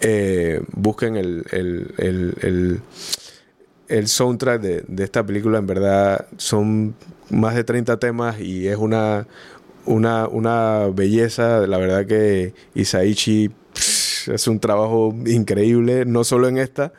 eh, 0.00 0.62
busquen 0.72 1.16
el, 1.16 2.80
soundtrack 4.08 4.60
de, 4.60 4.84
de 4.86 5.04
esta 5.04 5.24
película, 5.24 5.58
en 5.58 5.66
verdad 5.66 6.26
son 6.36 6.94
más 7.30 7.54
de 7.54 7.64
30 7.64 7.98
temas 7.98 8.40
y 8.40 8.68
es 8.68 8.76
una 8.76 9.26
una, 9.86 10.28
una 10.28 10.88
belleza. 10.92 11.66
La 11.66 11.78
verdad 11.78 12.06
que 12.06 12.52
Isaichi 12.74 13.50
es 14.26 14.48
un 14.48 14.60
trabajo 14.60 15.14
increíble, 15.26 16.04
no 16.04 16.24
solo 16.24 16.48
en 16.48 16.58
esta, 16.58 16.92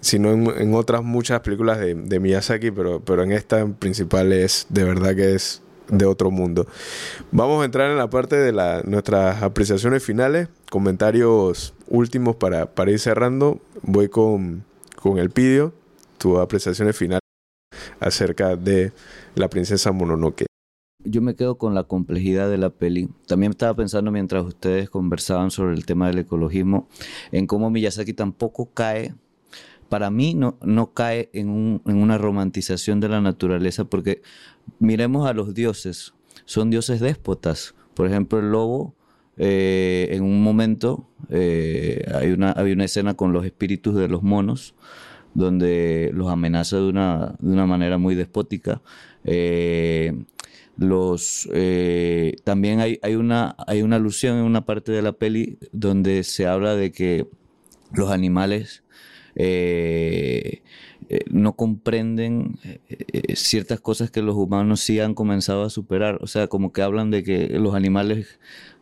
sino 0.00 0.30
en, 0.30 0.74
otras 0.74 1.02
muchas 1.02 1.40
películas 1.40 1.78
de, 1.80 2.20
Miyazaki, 2.20 2.70
pero, 2.70 3.00
pero 3.00 3.22
en 3.24 3.32
esta 3.32 3.60
en 3.60 3.74
principal 3.74 4.32
es 4.32 4.66
de 4.68 4.84
verdad 4.84 5.16
que 5.16 5.34
es 5.34 5.62
de 5.88 6.06
otro 6.06 6.30
mundo. 6.30 6.66
Vamos 7.32 7.62
a 7.62 7.64
entrar 7.64 7.90
en 7.90 7.98
la 7.98 8.08
parte 8.08 8.36
de 8.36 8.52
la, 8.52 8.82
nuestras 8.84 9.42
apreciaciones 9.42 10.04
finales, 10.04 10.48
comentarios 10.70 11.74
últimos 11.88 12.36
para, 12.36 12.66
para 12.66 12.92
ir 12.92 13.00
cerrando. 13.00 13.60
Voy 13.82 14.08
con, 14.08 14.64
con 14.96 15.18
el 15.18 15.30
pidio, 15.30 15.72
tu 16.20 16.38
apreciaciones 16.38 16.96
finales 16.96 17.22
acerca 17.98 18.54
de 18.54 18.92
la 19.34 19.48
princesa 19.48 19.90
Mononoke 19.90 20.46
yo 21.04 21.22
me 21.22 21.34
quedo 21.34 21.56
con 21.56 21.74
la 21.74 21.84
complejidad 21.84 22.50
de 22.50 22.58
la 22.58 22.70
peli. 22.70 23.08
También 23.26 23.52
estaba 23.52 23.74
pensando 23.74 24.10
mientras 24.10 24.44
ustedes 24.44 24.90
conversaban 24.90 25.50
sobre 25.50 25.74
el 25.74 25.86
tema 25.86 26.08
del 26.08 26.18
ecologismo, 26.18 26.88
en 27.32 27.46
cómo 27.46 27.70
Miyazaki 27.70 28.12
tampoco 28.12 28.70
cae, 28.74 29.14
para 29.88 30.10
mí 30.10 30.34
no, 30.34 30.58
no 30.62 30.92
cae 30.92 31.30
en, 31.32 31.48
un, 31.48 31.82
en 31.86 31.96
una 31.96 32.18
romantización 32.18 33.00
de 33.00 33.08
la 33.08 33.20
naturaleza, 33.20 33.86
porque 33.86 34.22
miremos 34.78 35.28
a 35.28 35.32
los 35.32 35.54
dioses, 35.54 36.12
son 36.44 36.70
dioses 36.70 37.00
déspotas. 37.00 37.74
Por 37.94 38.06
ejemplo, 38.06 38.38
el 38.38 38.52
lobo, 38.52 38.94
eh, 39.36 40.08
en 40.12 40.22
un 40.22 40.42
momento 40.42 41.08
eh, 41.30 42.04
hay, 42.14 42.30
una, 42.30 42.52
hay 42.56 42.72
una 42.72 42.84
escena 42.84 43.14
con 43.14 43.32
los 43.32 43.46
espíritus 43.46 43.94
de 43.96 44.06
los 44.06 44.22
monos, 44.22 44.74
donde 45.34 46.10
los 46.14 46.28
amenaza 46.28 46.76
de 46.76 46.88
una, 46.88 47.34
de 47.38 47.52
una 47.52 47.66
manera 47.66 47.98
muy 47.98 48.14
despótica. 48.14 48.82
Eh, 49.24 50.24
los 50.76 51.48
eh, 51.52 52.36
también 52.44 52.80
hay, 52.80 52.98
hay, 53.02 53.14
una, 53.14 53.54
hay 53.66 53.82
una 53.82 53.96
alusión 53.96 54.38
en 54.38 54.44
una 54.44 54.64
parte 54.64 54.92
de 54.92 55.02
la 55.02 55.12
peli 55.12 55.58
donde 55.72 56.24
se 56.24 56.46
habla 56.46 56.74
de 56.74 56.90
que 56.90 57.26
los 57.92 58.10
animales 58.10 58.82
eh, 59.34 60.62
eh, 61.10 61.20
no 61.30 61.56
comprenden 61.56 62.58
ciertas 63.34 63.80
cosas 63.80 64.10
que 64.10 64.22
los 64.22 64.36
humanos 64.36 64.80
sí 64.80 65.00
han 65.00 65.14
comenzado 65.14 65.64
a 65.64 65.70
superar. 65.70 66.18
O 66.22 66.26
sea, 66.26 66.46
como 66.46 66.72
que 66.72 66.82
hablan 66.82 67.10
de 67.10 67.22
que 67.22 67.48
los 67.58 67.74
animales 67.74 68.38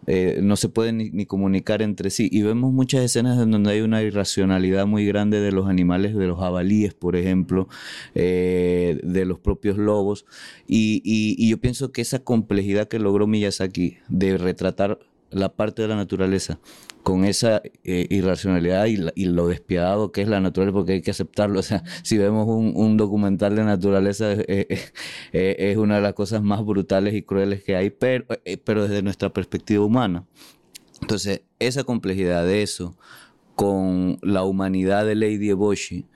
eh, 0.06 0.40
no 0.42 0.56
se 0.56 0.70
pueden 0.70 0.96
ni, 0.96 1.26
comunicar 1.26 1.82
entre 1.82 2.10
sí. 2.10 2.28
Y 2.32 2.42
vemos 2.42 2.72
muchas 2.72 3.02
escenas 3.02 3.38
en 3.42 3.50
donde 3.50 3.72
hay 3.72 3.80
una 3.82 4.02
irracionalidad 4.02 4.86
muy 4.86 5.04
grande 5.04 5.40
de 5.40 5.52
los 5.52 5.68
animales, 5.68 6.16
de 6.16 6.26
los 6.26 6.38
jabalíes, 6.38 6.94
por 6.94 7.16
ejemplo, 7.16 7.68
eh, 8.14 9.00
de 9.02 9.24
los 9.26 9.38
propios 9.38 9.76
lobos. 9.76 10.24
y, 10.66 11.48
yo 11.48 11.58
pienso 11.58 11.92
que 11.92 12.02
esa 12.02 12.20
complejidad 12.20 12.88
que 12.88 12.98
logró 12.98 13.26
Miyazaki 13.26 13.98
de 14.08 14.38
retratar 14.38 14.98
la 15.30 15.50
parte 15.50 15.82
de 15.82 15.88
la 15.88 15.96
naturaleza 15.96 16.58
con 17.02 17.24
esa 17.24 17.62
eh, 17.84 18.06
irracionalidad 18.10 18.86
y, 18.86 19.24
lo 19.24 19.48
despiadado 19.48 20.12
que 20.12 20.20
es 20.20 20.28
la 20.28 20.40
naturaleza, 20.40 20.74
porque 20.74 20.92
hay 20.92 21.00
que 21.00 21.10
aceptarlo. 21.10 21.60
O 21.60 21.62
sea, 21.62 21.82
si 22.02 22.18
vemos 22.18 22.46
un, 22.46 22.96
documental 22.96 23.56
de 23.56 23.64
naturaleza, 23.64 24.32
es 24.32 25.76
una 25.76 25.96
de 25.96 26.02
las 26.02 26.12
cosas 26.12 26.42
más 26.42 26.64
brutales 26.64 27.14
y 27.14 27.22
crueles 27.22 27.64
que 27.64 27.76
hay, 27.76 27.90
pero, 27.90 28.26
eh, 28.44 28.58
pero 28.58 28.86
desde 28.86 29.02
nuestra 29.02 29.32
perspectiva 29.32 29.84
humana. 29.84 30.26
Entonces, 31.00 31.42
esa 31.58 31.84
complejidad 31.84 32.44
de 32.44 32.62
eso, 32.62 32.96
con 33.54 34.18
la 34.22 34.44
humanidad 34.44 35.06
de 35.06 35.14
Lady 35.14 35.50
Eboshi, 35.50 36.06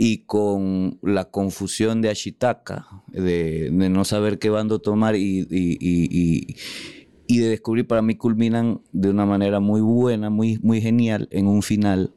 y 0.00 0.18
con 0.18 0.98
la 1.02 1.24
confusión 1.24 2.00
de 2.00 2.08
Ashitaka, 2.08 2.86
de, 3.08 3.68
no 3.72 4.04
saber 4.04 4.38
qué 4.38 4.48
bando 4.48 4.78
tomar 4.78 5.16
y, 5.16 5.44
y 5.50 6.56
de 7.36 7.50
descubrir 7.50 7.86
para 7.86 8.00
mí 8.00 8.14
culminan 8.16 8.80
de 8.92 9.10
una 9.10 9.26
manera 9.26 9.60
muy 9.60 9.82
buena, 9.82 10.30
muy, 10.30 10.58
muy 10.62 10.80
genial 10.80 11.28
en 11.30 11.46
un 11.46 11.62
final 11.62 12.14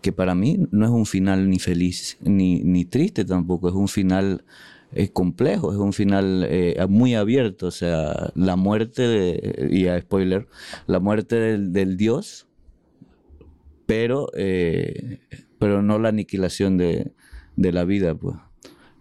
que 0.00 0.12
para 0.12 0.36
mí 0.36 0.58
no 0.70 0.84
es 0.84 0.92
un 0.92 1.06
final 1.06 1.50
ni 1.50 1.58
feliz 1.58 2.18
ni, 2.22 2.62
ni 2.62 2.84
triste 2.84 3.24
tampoco, 3.24 3.68
es 3.68 3.74
un 3.74 3.88
final 3.88 4.44
es 4.92 5.10
complejo, 5.10 5.72
es 5.72 5.78
un 5.78 5.92
final 5.92 6.46
eh, 6.48 6.76
muy 6.88 7.14
abierto, 7.14 7.66
o 7.66 7.70
sea, 7.72 8.30
la 8.36 8.54
muerte, 8.54 9.68
y 9.70 9.88
a 9.88 10.00
spoiler, 10.00 10.46
la 10.86 11.00
muerte 11.00 11.58
del, 11.58 11.96
dios, 11.96 12.46
pero, 13.86 14.28
eh, 14.36 15.18
pero 15.58 15.82
no 15.82 15.98
la 15.98 16.10
aniquilación 16.10 16.78
de, 16.78 17.12
de 17.56 17.72
la 17.72 17.84
vida, 17.84 18.14
pues. 18.14 18.36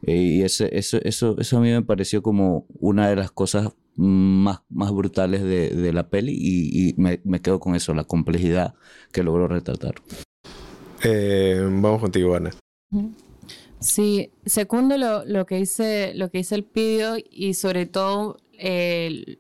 Eh, 0.06 0.18
y 0.18 0.42
ese, 0.42 0.78
eso, 0.78 0.98
eso, 1.04 1.38
eso 1.40 1.58
a 1.58 1.62
mí 1.62 1.70
me 1.70 1.82
pareció 1.82 2.22
como 2.22 2.66
una 2.80 3.08
de 3.08 3.16
las 3.16 3.32
cosas 3.32 3.70
más, 3.96 4.62
más 4.70 4.92
brutales 4.92 5.44
de, 5.44 5.94
la 5.94 6.10
peli 6.10 6.36
y, 6.36 6.94
me, 6.98 7.42
quedo 7.42 7.60
con 7.60 7.76
eso, 7.76 7.94
la 7.94 8.04
complejidad 8.04 8.74
que 9.12 9.24
logró 9.24 9.48
retratar. 9.48 9.96
Eh, 11.04 11.62
vamos 11.62 12.02
contigo, 12.02 12.36
Ana. 12.36 12.52
Sí, 13.80 14.32
segundo 14.46 14.98
lo, 14.98 15.46
que 15.46 15.56
dice, 15.56 16.14
lo 16.16 16.32
que 16.32 16.40
dice 16.40 16.56
el 16.56 16.64
pidio 16.64 17.18
y 17.30 17.54
sobre 17.54 17.86
todo 17.86 18.38
el, 18.58 19.38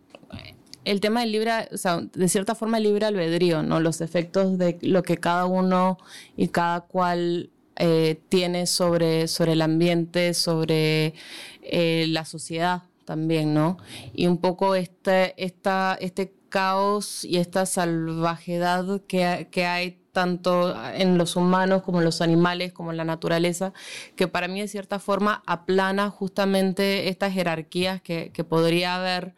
tema 1.01 1.21
del 1.21 1.31
libre, 1.31 1.51
o 1.71 1.77
sea, 1.77 2.01
de 2.01 2.27
cierta 2.27 2.53
forma 2.53 2.79
libre 2.79 3.05
albedrío, 3.05 3.63
¿no? 3.63 3.79
Los 3.79 4.01
efectos 4.01 4.57
de 4.57 4.77
lo 4.81 5.03
que 5.03 5.17
cada 5.17 5.45
uno 5.45 5.97
y 6.35 6.49
cada 6.49 6.81
cual 6.81 7.51
eh, 7.77 8.19
tiene 8.29 8.67
sobre, 8.67 9.27
sobre 9.27 9.53
el 9.53 9.61
ambiente, 9.61 10.33
sobre 10.33 11.13
eh, 11.61 12.05
la 12.09 12.25
sociedad 12.25 12.83
también, 13.05 13.53
¿no? 13.53 13.77
Y 14.13 14.27
un 14.27 14.37
poco 14.37 14.75
este, 14.75 15.33
esta, 15.43 15.97
este 15.99 16.33
caos 16.49 17.25
y 17.25 17.37
esta 17.37 17.65
salvajedad 17.65 19.01
que, 19.07 19.47
que 19.51 19.65
hay 19.65 20.03
tanto 20.11 20.75
en 20.93 21.17
los 21.17 21.35
humanos 21.35 21.81
como 21.81 21.97
en 21.97 22.05
los 22.05 22.21
animales, 22.21 22.71
como 22.71 22.91
en 22.91 22.97
la 22.97 23.03
naturaleza, 23.03 23.73
que 24.15 24.27
para 24.27 24.47
mí 24.47 24.61
de 24.61 24.67
cierta 24.67 24.99
forma 24.99 25.41
aplana 25.47 26.09
justamente 26.11 27.09
estas 27.09 27.33
jerarquías 27.33 28.01
que, 28.01 28.31
que 28.31 28.43
podría 28.43 28.95
haber 28.95 29.33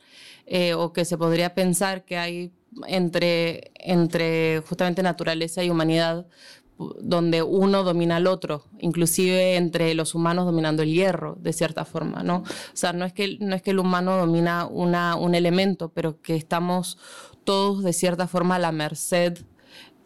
eh, 0.46 0.74
o 0.74 0.94
que 0.94 1.06
se 1.06 1.18
podría 1.18 1.56
pensar 1.56 2.04
que 2.04 2.18
hay 2.18 2.52
entre, 2.88 3.72
entre 3.76 4.62
justamente 4.68 5.02
naturaleza 5.02 5.64
y 5.64 5.70
humanidad, 5.70 6.28
donde 6.78 7.42
uno 7.42 7.84
domina 7.84 8.18
al 8.18 8.28
otro, 8.28 8.66
inclusive 8.80 9.56
entre 9.56 9.94
los 9.94 10.14
humanos 10.14 10.46
dominando 10.46 10.84
el 10.84 10.92
hierro, 10.92 11.38
de 11.40 11.54
cierta 11.54 11.86
forma, 11.86 12.24
¿no? 12.24 12.38
O 12.38 12.44
sea, 12.74 12.94
no 12.94 13.06
es 13.06 13.14
que, 13.14 13.38
no 13.40 13.56
es 13.56 13.62
que 13.62 13.72
el 13.72 13.80
humano 13.80 14.18
domina 14.18 14.66
una, 14.66 15.16
un 15.16 15.36
elemento, 15.36 15.90
pero 15.90 16.22
que 16.22 16.36
estamos 16.36 16.98
todos 17.44 17.84
de 17.84 17.94
cierta 17.94 18.28
forma 18.28 18.56
a 18.56 18.60
la 18.60 18.72
merced, 18.72 19.38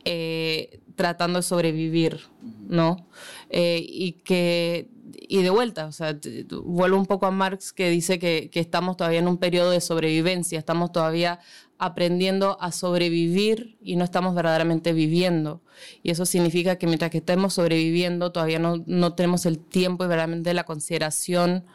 eh, 0.05 0.79
tratando 0.95 1.39
de 1.39 1.43
sobrevivir 1.43 2.19
¿no? 2.67 3.07
Eh, 3.49 3.83
y 3.87 4.13
que, 4.23 4.89
y 5.27 5.41
de 5.41 5.49
vuelta, 5.49 5.87
o 5.87 5.91
sea, 5.91 6.17
vuelvo 6.63 6.97
un 6.97 7.05
poco 7.05 7.25
a 7.25 7.31
Marx 7.31 7.73
que 7.73 7.89
dice 7.89 8.19
que, 8.19 8.49
que 8.51 8.59
estamos 8.59 8.97
todavía 8.97 9.19
en 9.19 9.27
un 9.27 9.37
periodo 9.37 9.71
de 9.71 9.81
sobrevivencia, 9.81 10.59
estamos 10.59 10.91
todavía 10.91 11.39
aprendiendo 11.79 12.57
a 12.61 12.71
sobrevivir 12.71 13.77
y 13.81 13.95
no 13.95 14.03
estamos 14.03 14.35
verdaderamente 14.35 14.93
viviendo. 14.93 15.61
Y 16.03 16.11
eso 16.11 16.25
significa 16.25 16.75
que 16.75 16.85
mientras 16.85 17.09
que 17.09 17.19
estemos 17.19 17.53
sobreviviendo, 17.53 18.31
todavía 18.31 18.59
no, 18.59 18.83
no 18.85 19.15
tenemos 19.15 19.45
el 19.45 19.59
tiempo 19.59 20.03
y 20.03 20.07
verdaderamente 20.07 20.53
la 20.53 20.65
consideración 20.65 21.65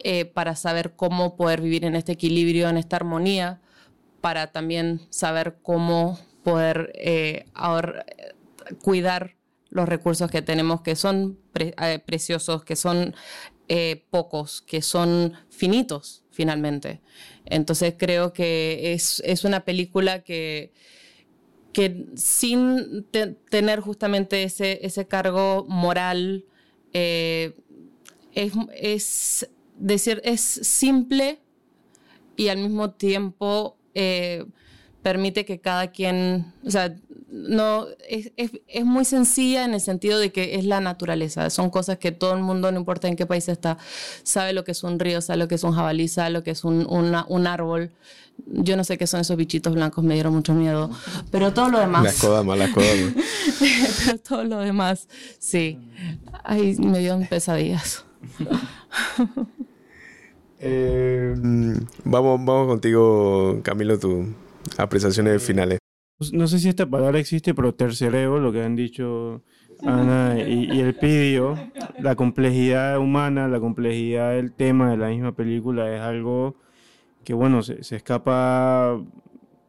eh, 0.00 0.24
para 0.26 0.56
saber 0.56 0.94
cómo 0.96 1.36
poder 1.36 1.60
vivir 1.60 1.84
en 1.84 1.94
este 1.94 2.12
equilibrio, 2.12 2.68
en 2.68 2.76
esta 2.76 2.96
armonía, 2.96 3.60
para 4.20 4.48
también 4.48 5.00
saber 5.10 5.58
cómo 5.62 6.18
poder 6.42 6.92
eh, 6.94 7.46
cuidar 8.82 9.36
los 9.70 9.88
recursos 9.88 10.30
que 10.30 10.42
tenemos, 10.42 10.80
que 10.80 10.96
son 10.96 11.38
eh, 11.54 12.00
preciosos, 12.04 12.64
que 12.64 12.74
son 12.74 13.14
pocos, 14.10 14.62
que 14.62 14.82
son 14.82 15.34
finitos 15.50 16.24
finalmente. 16.30 17.00
Entonces 17.44 17.94
creo 17.98 18.32
que 18.32 18.92
es, 18.92 19.44
una 19.44 19.64
película 19.64 20.22
que, 20.22 20.72
que 21.72 22.06
sin 22.14 23.06
tener 23.50 23.80
justamente 23.80 24.42
ese, 24.42 24.78
ese 24.82 25.06
cargo 25.06 25.66
moral, 25.68 26.44
es, 26.92 27.52
es 28.72 29.48
decir, 29.78 30.20
es 30.24 30.40
simple 30.40 31.40
y 32.36 32.48
al 32.48 32.58
mismo 32.58 32.92
tiempo 32.92 33.76
eh, 33.94 34.44
permite 35.02 35.44
que 35.44 35.60
cada 35.60 35.90
quien, 35.90 36.52
no, 37.30 37.86
es, 38.08 38.32
es, 38.36 38.84
muy 38.84 39.04
sencilla 39.04 39.64
en 39.64 39.74
el 39.74 39.80
sentido 39.80 40.18
de 40.18 40.32
que 40.32 40.54
es 40.56 40.64
la 40.64 40.80
naturaleza, 40.80 41.50
son 41.50 41.68
cosas 41.68 41.98
que 41.98 42.10
todo 42.10 42.34
el 42.34 42.40
mundo, 42.40 42.72
no 42.72 42.78
importa 42.78 43.06
en 43.08 43.16
qué 43.16 43.26
país 43.26 43.48
está, 43.48 43.76
sabe 44.22 44.52
lo 44.54 44.64
que 44.64 44.72
es 44.72 44.82
un 44.82 44.98
río, 44.98 45.20
sabe 45.20 45.38
lo 45.38 45.48
que 45.48 45.56
es 45.56 45.64
un 45.64 45.72
jabalí, 45.72 46.08
sabe 46.08 46.30
lo 46.30 46.42
que 46.42 46.52
es 46.52 46.64
un, 46.64 46.86
un 46.88 47.46
árbol. 47.46 47.90
Yo 48.46 48.76
no 48.76 48.84
sé 48.84 48.96
qué 48.98 49.06
son 49.06 49.20
esos 49.20 49.36
bichitos 49.36 49.74
blancos, 49.74 50.04
me 50.04 50.14
dieron 50.14 50.32
mucho 50.32 50.54
miedo, 50.54 50.90
pero 51.30 51.52
todo 51.52 51.70
lo 51.70 51.80
demás... 51.80 52.04
Las 52.04 52.20
codamas, 52.20 52.56
las 52.56 52.70
codamas. 52.70 53.14
pero 54.04 54.18
todo 54.18 54.44
lo 54.44 54.58
demás, 54.60 55.08
sí. 55.38 55.78
Ay, 56.44 56.76
me 56.78 57.00
dieron 57.00 57.26
pesadillas. 57.26 58.04
Eh, 60.60 61.36
vamos, 62.02 62.44
vamos 62.44 62.66
contigo, 62.66 63.60
Camilo, 63.62 63.96
tus 63.96 64.26
apreciaciones 64.76 65.40
finales. 65.40 65.78
Pues, 66.18 66.32
no 66.32 66.48
sé 66.48 66.58
si 66.58 66.68
esta 66.68 66.86
palabra 66.86 67.20
existe, 67.20 67.54
pero 67.54 67.74
tercereo, 67.74 68.38
lo 68.38 68.52
que 68.52 68.62
han 68.62 68.74
dicho 68.74 69.42
Ana 69.84 70.36
y, 70.40 70.80
el 70.80 70.94
pidio, 70.96 71.54
la 72.00 72.16
complejidad 72.16 72.98
humana, 72.98 73.46
la 73.46 73.60
complejidad 73.60 74.32
del 74.32 74.52
tema 74.52 74.90
de 74.90 74.96
la 74.96 75.08
misma 75.08 75.32
película 75.32 75.94
es 75.94 76.00
algo 76.00 76.56
que, 77.24 77.34
bueno, 77.34 77.62
se, 77.62 77.78
escapa 77.94 79.00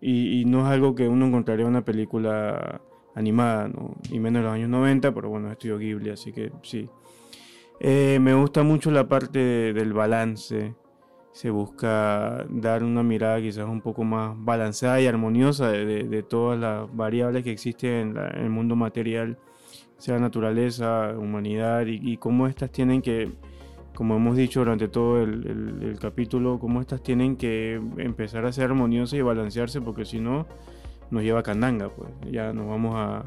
y, 0.01 0.43
no 0.45 0.65
es 0.65 0.71
algo 0.71 0.95
que 0.95 1.07
uno 1.07 1.27
encontraría 1.27 1.65
en 1.65 1.69
una 1.69 1.85
película 1.85 2.81
animada, 3.13 3.67
¿no? 3.67 3.95
y 4.09 4.19
menos 4.19 4.39
en 4.39 4.45
los 4.45 4.53
años 4.53 4.69
90, 4.69 5.13
pero 5.13 5.29
bueno, 5.29 5.51
estudio 5.51 5.77
Ghibli, 5.77 6.09
así 6.09 6.31
que 6.31 6.51
sí. 6.63 6.89
Eh, 7.79 8.17
me 8.19 8.33
gusta 8.33 8.63
mucho 8.63 8.89
la 8.89 9.07
parte 9.07 9.39
del 9.73 9.93
balance. 9.93 10.73
Se 11.31 11.49
busca 11.49 12.45
dar 12.49 12.83
una 12.83 13.03
mirada 13.03 13.39
quizás 13.39 13.65
un 13.65 13.81
poco 13.81 14.03
más 14.03 14.35
balanceada 14.37 14.99
y 14.99 15.07
armoniosa 15.07 15.69
de, 15.69 16.23
todas 16.23 16.59
las 16.59 16.93
variables 16.95 17.43
que 17.43 17.51
existen 17.51 18.17
en, 18.17 18.17
el 18.17 18.49
mundo 18.49 18.75
material, 18.75 19.37
sea 19.97 20.19
naturaleza, 20.19 21.13
humanidad, 21.17 21.85
y, 21.85 22.17
cómo 22.17 22.47
estas 22.47 22.71
tienen 22.71 23.01
que, 23.01 23.31
como 23.95 24.15
hemos 24.15 24.35
dicho 24.35 24.59
durante 24.59 24.87
todo 24.87 25.21
el, 25.21 25.97
capítulo, 26.01 26.59
cómo 26.59 26.81
estas 26.81 27.03
tienen 27.03 27.37
que 27.37 27.79
empezar 27.97 28.45
a 28.45 28.51
ser 28.51 28.65
armoniosas 28.65 29.19
y 29.19 29.21
balancearse, 29.21 29.81
porque 29.81 30.05
si 30.05 30.19
no, 30.19 30.47
nos 31.11 31.23
lleva 31.23 31.39
a 31.39 31.43
candanga, 31.43 31.89
pues 31.89 32.09
ya 32.31 32.53
nos 32.53 32.67
vamos 32.67 32.95
a... 32.95 33.23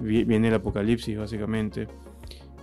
Viene 0.00 0.48
el 0.48 0.54
apocalipsis, 0.54 1.18
básicamente. 1.18 1.86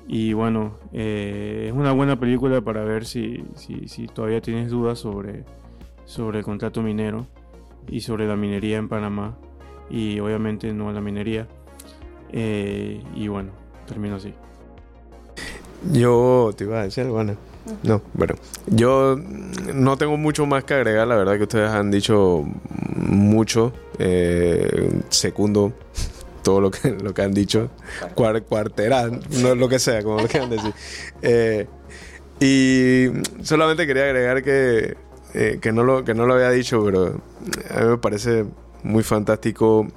Y 0.07 0.33
bueno, 0.33 0.75
eh, 0.91 1.65
es 1.67 1.73
una 1.73 1.91
buena 1.91 2.19
película 2.19 2.61
para 2.61 2.83
ver 2.83 3.05
si, 3.05 3.43
si, 3.55 4.07
todavía 4.07 4.41
tienes 4.41 4.69
dudas 4.69 4.99
sobre, 4.99 5.43
sobre 6.05 6.39
el 6.39 6.45
contrato 6.45 6.81
minero 6.81 7.25
y 7.87 8.01
sobre 8.01 8.27
la 8.27 8.35
minería 8.35 8.77
en 8.77 8.89
Panamá. 8.89 9.37
Y 9.89 10.19
obviamente 10.19 10.73
no 10.73 10.91
la 10.91 11.01
minería. 11.01 11.47
Eh, 12.31 13.01
y 13.15 13.27
bueno, 13.27 13.51
termino 13.87 14.15
así. 14.15 14.33
Yo 15.91 16.51
te 16.55 16.63
iba 16.63 16.81
a 16.81 16.83
decir, 16.83 17.05
bueno. 17.05 17.35
No, 17.81 18.01
bueno, 18.13 18.35
yo 18.67 19.17
no 19.73 19.95
tengo 19.95 20.17
mucho 20.17 20.45
más 20.45 20.65
que 20.65 20.73
agregar, 20.73 21.07
la 21.07 21.15
verdad 21.15 21.37
que 21.37 21.43
ustedes 21.43 21.69
han 21.69 21.91
dicho 21.91 22.43
mucho. 22.95 23.71
Eh, 23.99 25.01
segundo 25.09 25.71
todo 26.43 26.61
lo 26.61 26.71
que, 26.71 26.91
lo 26.91 27.13
que 27.13 27.21
han 27.23 27.33
dicho, 27.33 27.71
cuarterán, 28.13 29.21
no 29.41 29.55
lo 29.55 29.69
que 29.69 29.79
sea, 29.79 30.03
como 30.03 30.21
lo 30.21 30.27
quieran 30.27 30.49
decir. 30.51 30.73
Eh, 31.21 31.67
y 32.39 33.07
solamente 33.43 33.87
quería 33.87 34.03
agregar 34.03 34.43
que, 34.43 34.97
eh, 35.33 35.59
que, 35.61 35.71
no 35.71 35.83
lo, 35.83 36.03
que 36.03 36.13
no 36.13 36.25
lo 36.25 36.35
había 36.35 36.51
dicho, 36.51 36.83
pero 36.83 37.21
a 37.71 37.81
mí 37.81 37.87
me 37.87 37.97
parece 37.97 38.45
muy 38.83 39.03
fantástico 39.03 39.87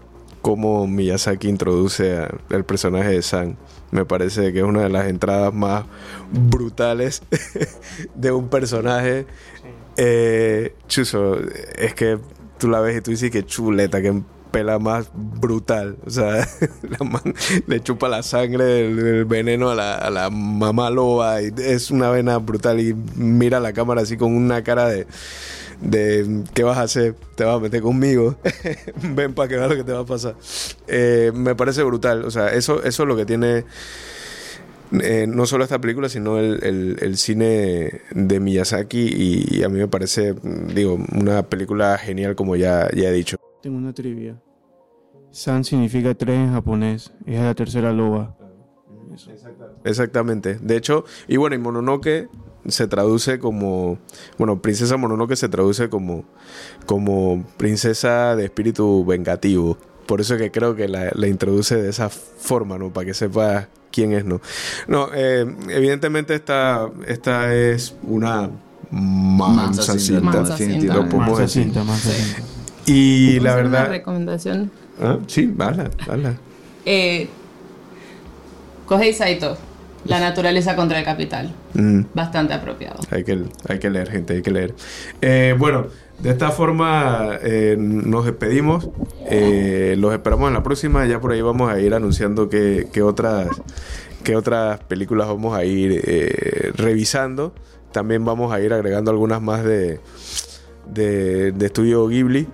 cómo 0.41 0.87
Miyazaki 0.87 1.49
introduce 1.49 2.25
al 2.51 2.65
personaje 2.65 3.11
de 3.11 3.23
San. 3.23 3.57
Me 3.91 4.05
parece 4.05 4.53
que 4.53 4.61
es 4.61 4.65
una 4.65 4.83
de 4.83 4.89
las 4.89 5.09
entradas 5.09 5.53
más 5.53 5.85
brutales 6.31 7.23
de 8.15 8.31
un 8.31 8.49
personaje. 8.49 9.27
Eh, 9.97 10.75
chuso, 10.87 11.39
es 11.77 11.95
que 11.95 12.19
tú 12.59 12.69
la 12.69 12.81
ves 12.81 12.99
y 12.99 13.01
tú 13.01 13.11
dices 13.11 13.31
que 13.31 13.45
chuleta, 13.45 14.01
que 14.01 14.23
pela 14.51 14.79
más 14.79 15.11
brutal. 15.15 15.97
O 16.07 16.11
sea, 16.11 16.47
le 17.67 17.81
chupa 17.81 18.09
la 18.09 18.23
sangre, 18.23 18.87
el, 18.87 19.25
veneno 19.25 19.71
a 19.71 19.75
la, 20.11 20.31
mamá 20.31 20.91
loba. 20.91 21.43
Y 21.43 21.53
es 21.59 21.91
una 21.91 22.11
vena 22.11 22.39
brutal. 22.39 22.81
Y 22.81 22.95
mira 22.95 23.61
la 23.61 23.73
cámara 23.73 24.03
así 24.03 24.17
con 24.17 24.35
una 24.35 24.63
cara 24.63 24.89
de. 24.89 25.07
de 25.81 26.45
¿Qué 26.55 26.63
vas 26.63 26.79
a 26.79 26.83
hacer? 26.83 27.15
¿Te 27.35 27.45
vas 27.45 27.57
a 27.57 27.61
meter 27.61 27.83
conmigo? 27.83 28.37
Ven 29.03 29.35
para 29.35 29.49
que 29.49 29.57
veas 29.57 29.71
lo 29.71 29.77
que 29.77 29.85
te 29.85 29.93
va 29.93 30.01
a 30.01 30.07
pasar. 30.07 30.35
Eh, 30.89 31.33
me 31.35 31.55
parece 31.55 31.83
brutal. 31.83 32.25
O 32.25 32.31
sea, 32.31 32.49
eso, 32.49 32.83
eso 32.83 33.03
es 33.03 33.09
lo 33.09 33.17
que 33.17 33.27
tiene. 33.27 33.65
Eh, 35.03 35.27
no 35.29 35.47
solo 35.47 35.65
esta 35.65 35.81
película, 35.81 36.09
sino 36.09 36.39
el, 36.39 36.97
el, 37.01 37.17
cine 37.17 38.03
de 38.13 38.41
Miyazaki 38.41 39.49
y, 39.51 39.65
a 39.65 39.69
mí 39.69 39.81
me 39.81 39.89
parece, 39.89 40.35
digo, 40.75 40.99
una 41.13 41.43
película 41.43 41.99
genial 41.99 42.37
como 42.37 42.55
ya, 42.55 42.89
ya 42.95 43.09
he 43.09 43.13
dicho. 43.13 43.36
Tengo 43.67 43.79
una 43.79 43.93
trivia. 43.93 44.41
San 45.33 45.65
significa 45.65 46.15
tres 46.15 46.37
en 46.37 46.53
japonés. 46.53 47.13
Es 47.27 47.41
la 47.41 47.53
tercera 47.53 47.93
loba. 47.93 48.37
Exactamente. 49.83 50.61
De 50.63 50.77
hecho, 50.77 51.05
y 51.27 51.37
bueno, 51.37 51.57
y 51.57 51.59
Mononoke 51.59 52.29
se 52.69 52.87
traduce 52.87 53.41
como. 53.41 53.99
Bueno, 54.39 54.63
Princesa 54.63 54.97
Mononoke 54.97 55.35
se 55.35 55.49
traduce 55.49 55.89
como. 55.89 56.27
como 56.87 57.45
princesa 57.57 58.37
de 58.37 58.45
espíritu 58.45 59.05
vengativo. 59.05 59.77
Por 60.07 60.21
eso 60.21 60.37
que 60.37 60.53
creo 60.53 60.77
que 60.77 60.87
la, 60.87 61.27
introduce 61.27 61.75
de 61.75 61.91
esa 61.91 62.09
forma, 62.09 62.79
¿no? 62.79 62.93
Para 62.93 63.07
que 63.07 63.15
sepa 63.15 63.69
quién 63.91 64.13
es, 64.13 64.25
¿no? 64.25 64.41
No, 64.87 65.09
eh, 65.13 65.45
evidentemente 65.71 66.37
esta, 66.37 66.89
esta 67.09 67.53
es 67.53 67.97
una 68.05 68.49
mansa 68.93 69.99
cinta. 69.99 70.57
cinta. 70.57 71.85
Y 72.87 73.40
la 73.40 73.57
verdad. 73.57 73.87
Una 73.87 73.88
recomendación. 73.88 74.70
Ah, 75.01 75.18
sí, 75.27 75.46
bala, 75.46 75.90
bala. 76.07 76.35
Eh, 76.85 77.29
Kohei 78.87 79.12
Saito, 79.12 79.59
La 80.05 80.20
naturaleza 80.20 80.77
contra 80.77 80.99
el 80.99 81.05
capital. 81.05 81.53
Mm. 81.75 82.03
Bastante 82.14 82.55
apropiado. 82.55 83.01
Hay 83.11 83.25
que, 83.25 83.44
hay 83.68 83.79
que 83.79 83.90
leer, 83.90 84.09
gente, 84.11 84.35
hay 84.35 84.42
que 84.42 84.51
leer. 84.53 84.75
Eh, 85.20 85.55
bueno, 85.59 85.87
de 86.20 86.31
esta 86.31 86.51
forma 86.51 87.38
eh, 87.42 87.77
nos 87.77 88.25
despedimos. 88.25 88.88
Eh, 89.29 89.96
los 89.99 90.12
esperamos 90.12 90.49
en 90.49 90.55
la 90.55 90.62
próxima. 90.62 91.05
Ya 91.07 91.20
por 91.20 91.33
ahí 91.33 91.42
vamos 91.42 91.70
a 91.70 91.81
ir 91.81 91.92
anunciando 91.92 92.49
qué, 92.49 92.87
otras, 93.03 93.49
qué 94.22 94.37
otras 94.37 94.79
películas 94.85 95.27
vamos 95.27 95.57
a 95.57 95.64
ir 95.64 96.72
revisando. 96.77 97.53
También 97.92 98.25
vamos 98.25 98.53
a 98.53 98.61
ir 98.61 98.72
agregando 98.72 99.11
algunas 99.11 99.42
más 99.42 99.64
de, 99.64 100.01
de, 100.92 101.51
de 101.51 101.66
estudio 101.66 102.07
Ghibli. 102.07 102.46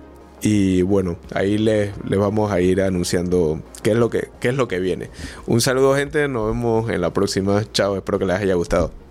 Y 0.43 0.81
bueno, 0.81 1.15
ahí 1.33 1.57
les, 1.57 1.93
vamos 2.03 2.51
a 2.51 2.59
ir 2.59 2.81
anunciando 2.81 3.61
qué 3.81 3.91
es, 3.91 3.97
lo 3.97 4.09
que, 4.09 4.27
qué 4.41 4.49
es 4.49 4.55
lo 4.55 4.67
que 4.67 4.79
viene. 4.79 5.09
Un 5.47 5.61
saludo 5.61 5.95
gente, 5.95 6.27
nos 6.27 6.47
vemos 6.47 6.89
en 6.89 6.99
la 6.99 7.13
próxima. 7.13 7.63
Chao, 7.71 7.95
espero 7.95 8.19
que 8.19 8.25
les 8.25 8.35
haya 8.35 8.53
gustado. 8.55 9.02